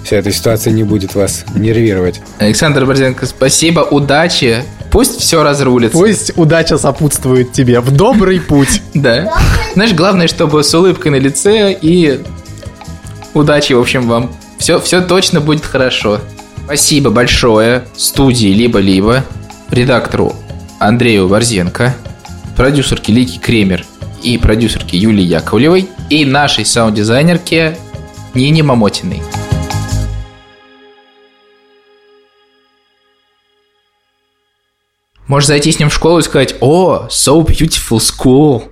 вся 0.04 0.18
эта 0.18 0.32
ситуация 0.32 0.72
не 0.72 0.84
будет 0.84 1.16
вас 1.16 1.46
нервировать. 1.56 2.22
Александр 2.38 2.86
Борзенко, 2.86 3.26
спасибо, 3.26 3.80
удачи. 3.80 4.64
Пусть 4.92 5.20
все 5.20 5.44
разрулится. 5.44 5.98
Пусть 5.98 6.32
удача 6.38 6.78
сопутствует 6.78 7.52
тебе 7.52 7.80
в 7.80 7.92
добрый 7.92 8.40
путь. 8.40 8.82
Да. 8.94 9.32
Знаешь, 9.74 9.94
главное, 9.94 10.28
чтобы 10.28 10.64
с 10.64 10.74
улыбкой 10.74 11.12
на 11.12 11.18
лице 11.18 11.72
и 11.80 12.20
удачи, 13.36 13.74
в 13.74 13.80
общем, 13.80 14.08
вам. 14.08 14.32
Все, 14.58 14.80
все 14.80 15.02
точно 15.02 15.40
будет 15.40 15.66
хорошо. 15.66 16.20
Спасибо 16.66 17.12
большое 17.12 17.84
студии 17.96 18.48
«Либо-либо», 18.48 19.24
редактору 19.70 20.36
Андрею 20.80 21.28
Борзенко, 21.28 21.96
продюсерке 22.56 23.14
Лики 23.14 23.38
Кремер 23.38 23.86
и 24.24 24.38
продюсерке 24.38 24.98
Юлии 24.98 25.24
Яковлевой 25.24 25.88
и 26.10 26.26
нашей 26.26 26.66
саунд-дизайнерке 26.66 27.78
Нине 28.34 28.64
Мамотиной. 28.64 29.22
Можешь 35.28 35.48
зайти 35.48 35.72
с 35.72 35.80
ним 35.80 35.90
в 35.90 35.94
школу 35.94 36.20
и 36.20 36.22
сказать 36.22 36.56
«О, 36.62 37.08
so 37.10 37.46
beautiful 37.46 38.00
school». 38.00 38.64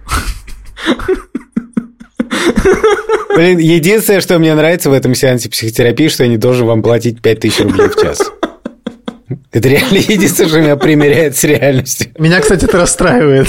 Блин, 3.36 3.58
единственное, 3.58 4.22
что 4.22 4.40
мне 4.40 4.56
нравится 4.56 4.90
в 4.90 4.94
этом 4.94 5.14
сеансе 5.14 5.50
психотерапии, 5.50 6.08
что 6.08 6.24
я 6.24 6.30
не 6.30 6.38
должен 6.38 6.66
вам 6.66 6.82
платить 6.82 7.22
5000 7.22 7.60
рублей 7.60 7.90
в 7.90 8.02
час. 8.02 8.22
Это 9.52 9.68
реально 9.68 9.98
единственное, 9.98 10.50
что 10.50 10.60
меня 10.62 10.76
примеряет 10.78 11.36
с 11.36 11.44
реальностью. 11.44 12.08
Меня, 12.18 12.40
кстати, 12.40 12.64
это 12.64 12.78
расстраивает. 12.78 13.48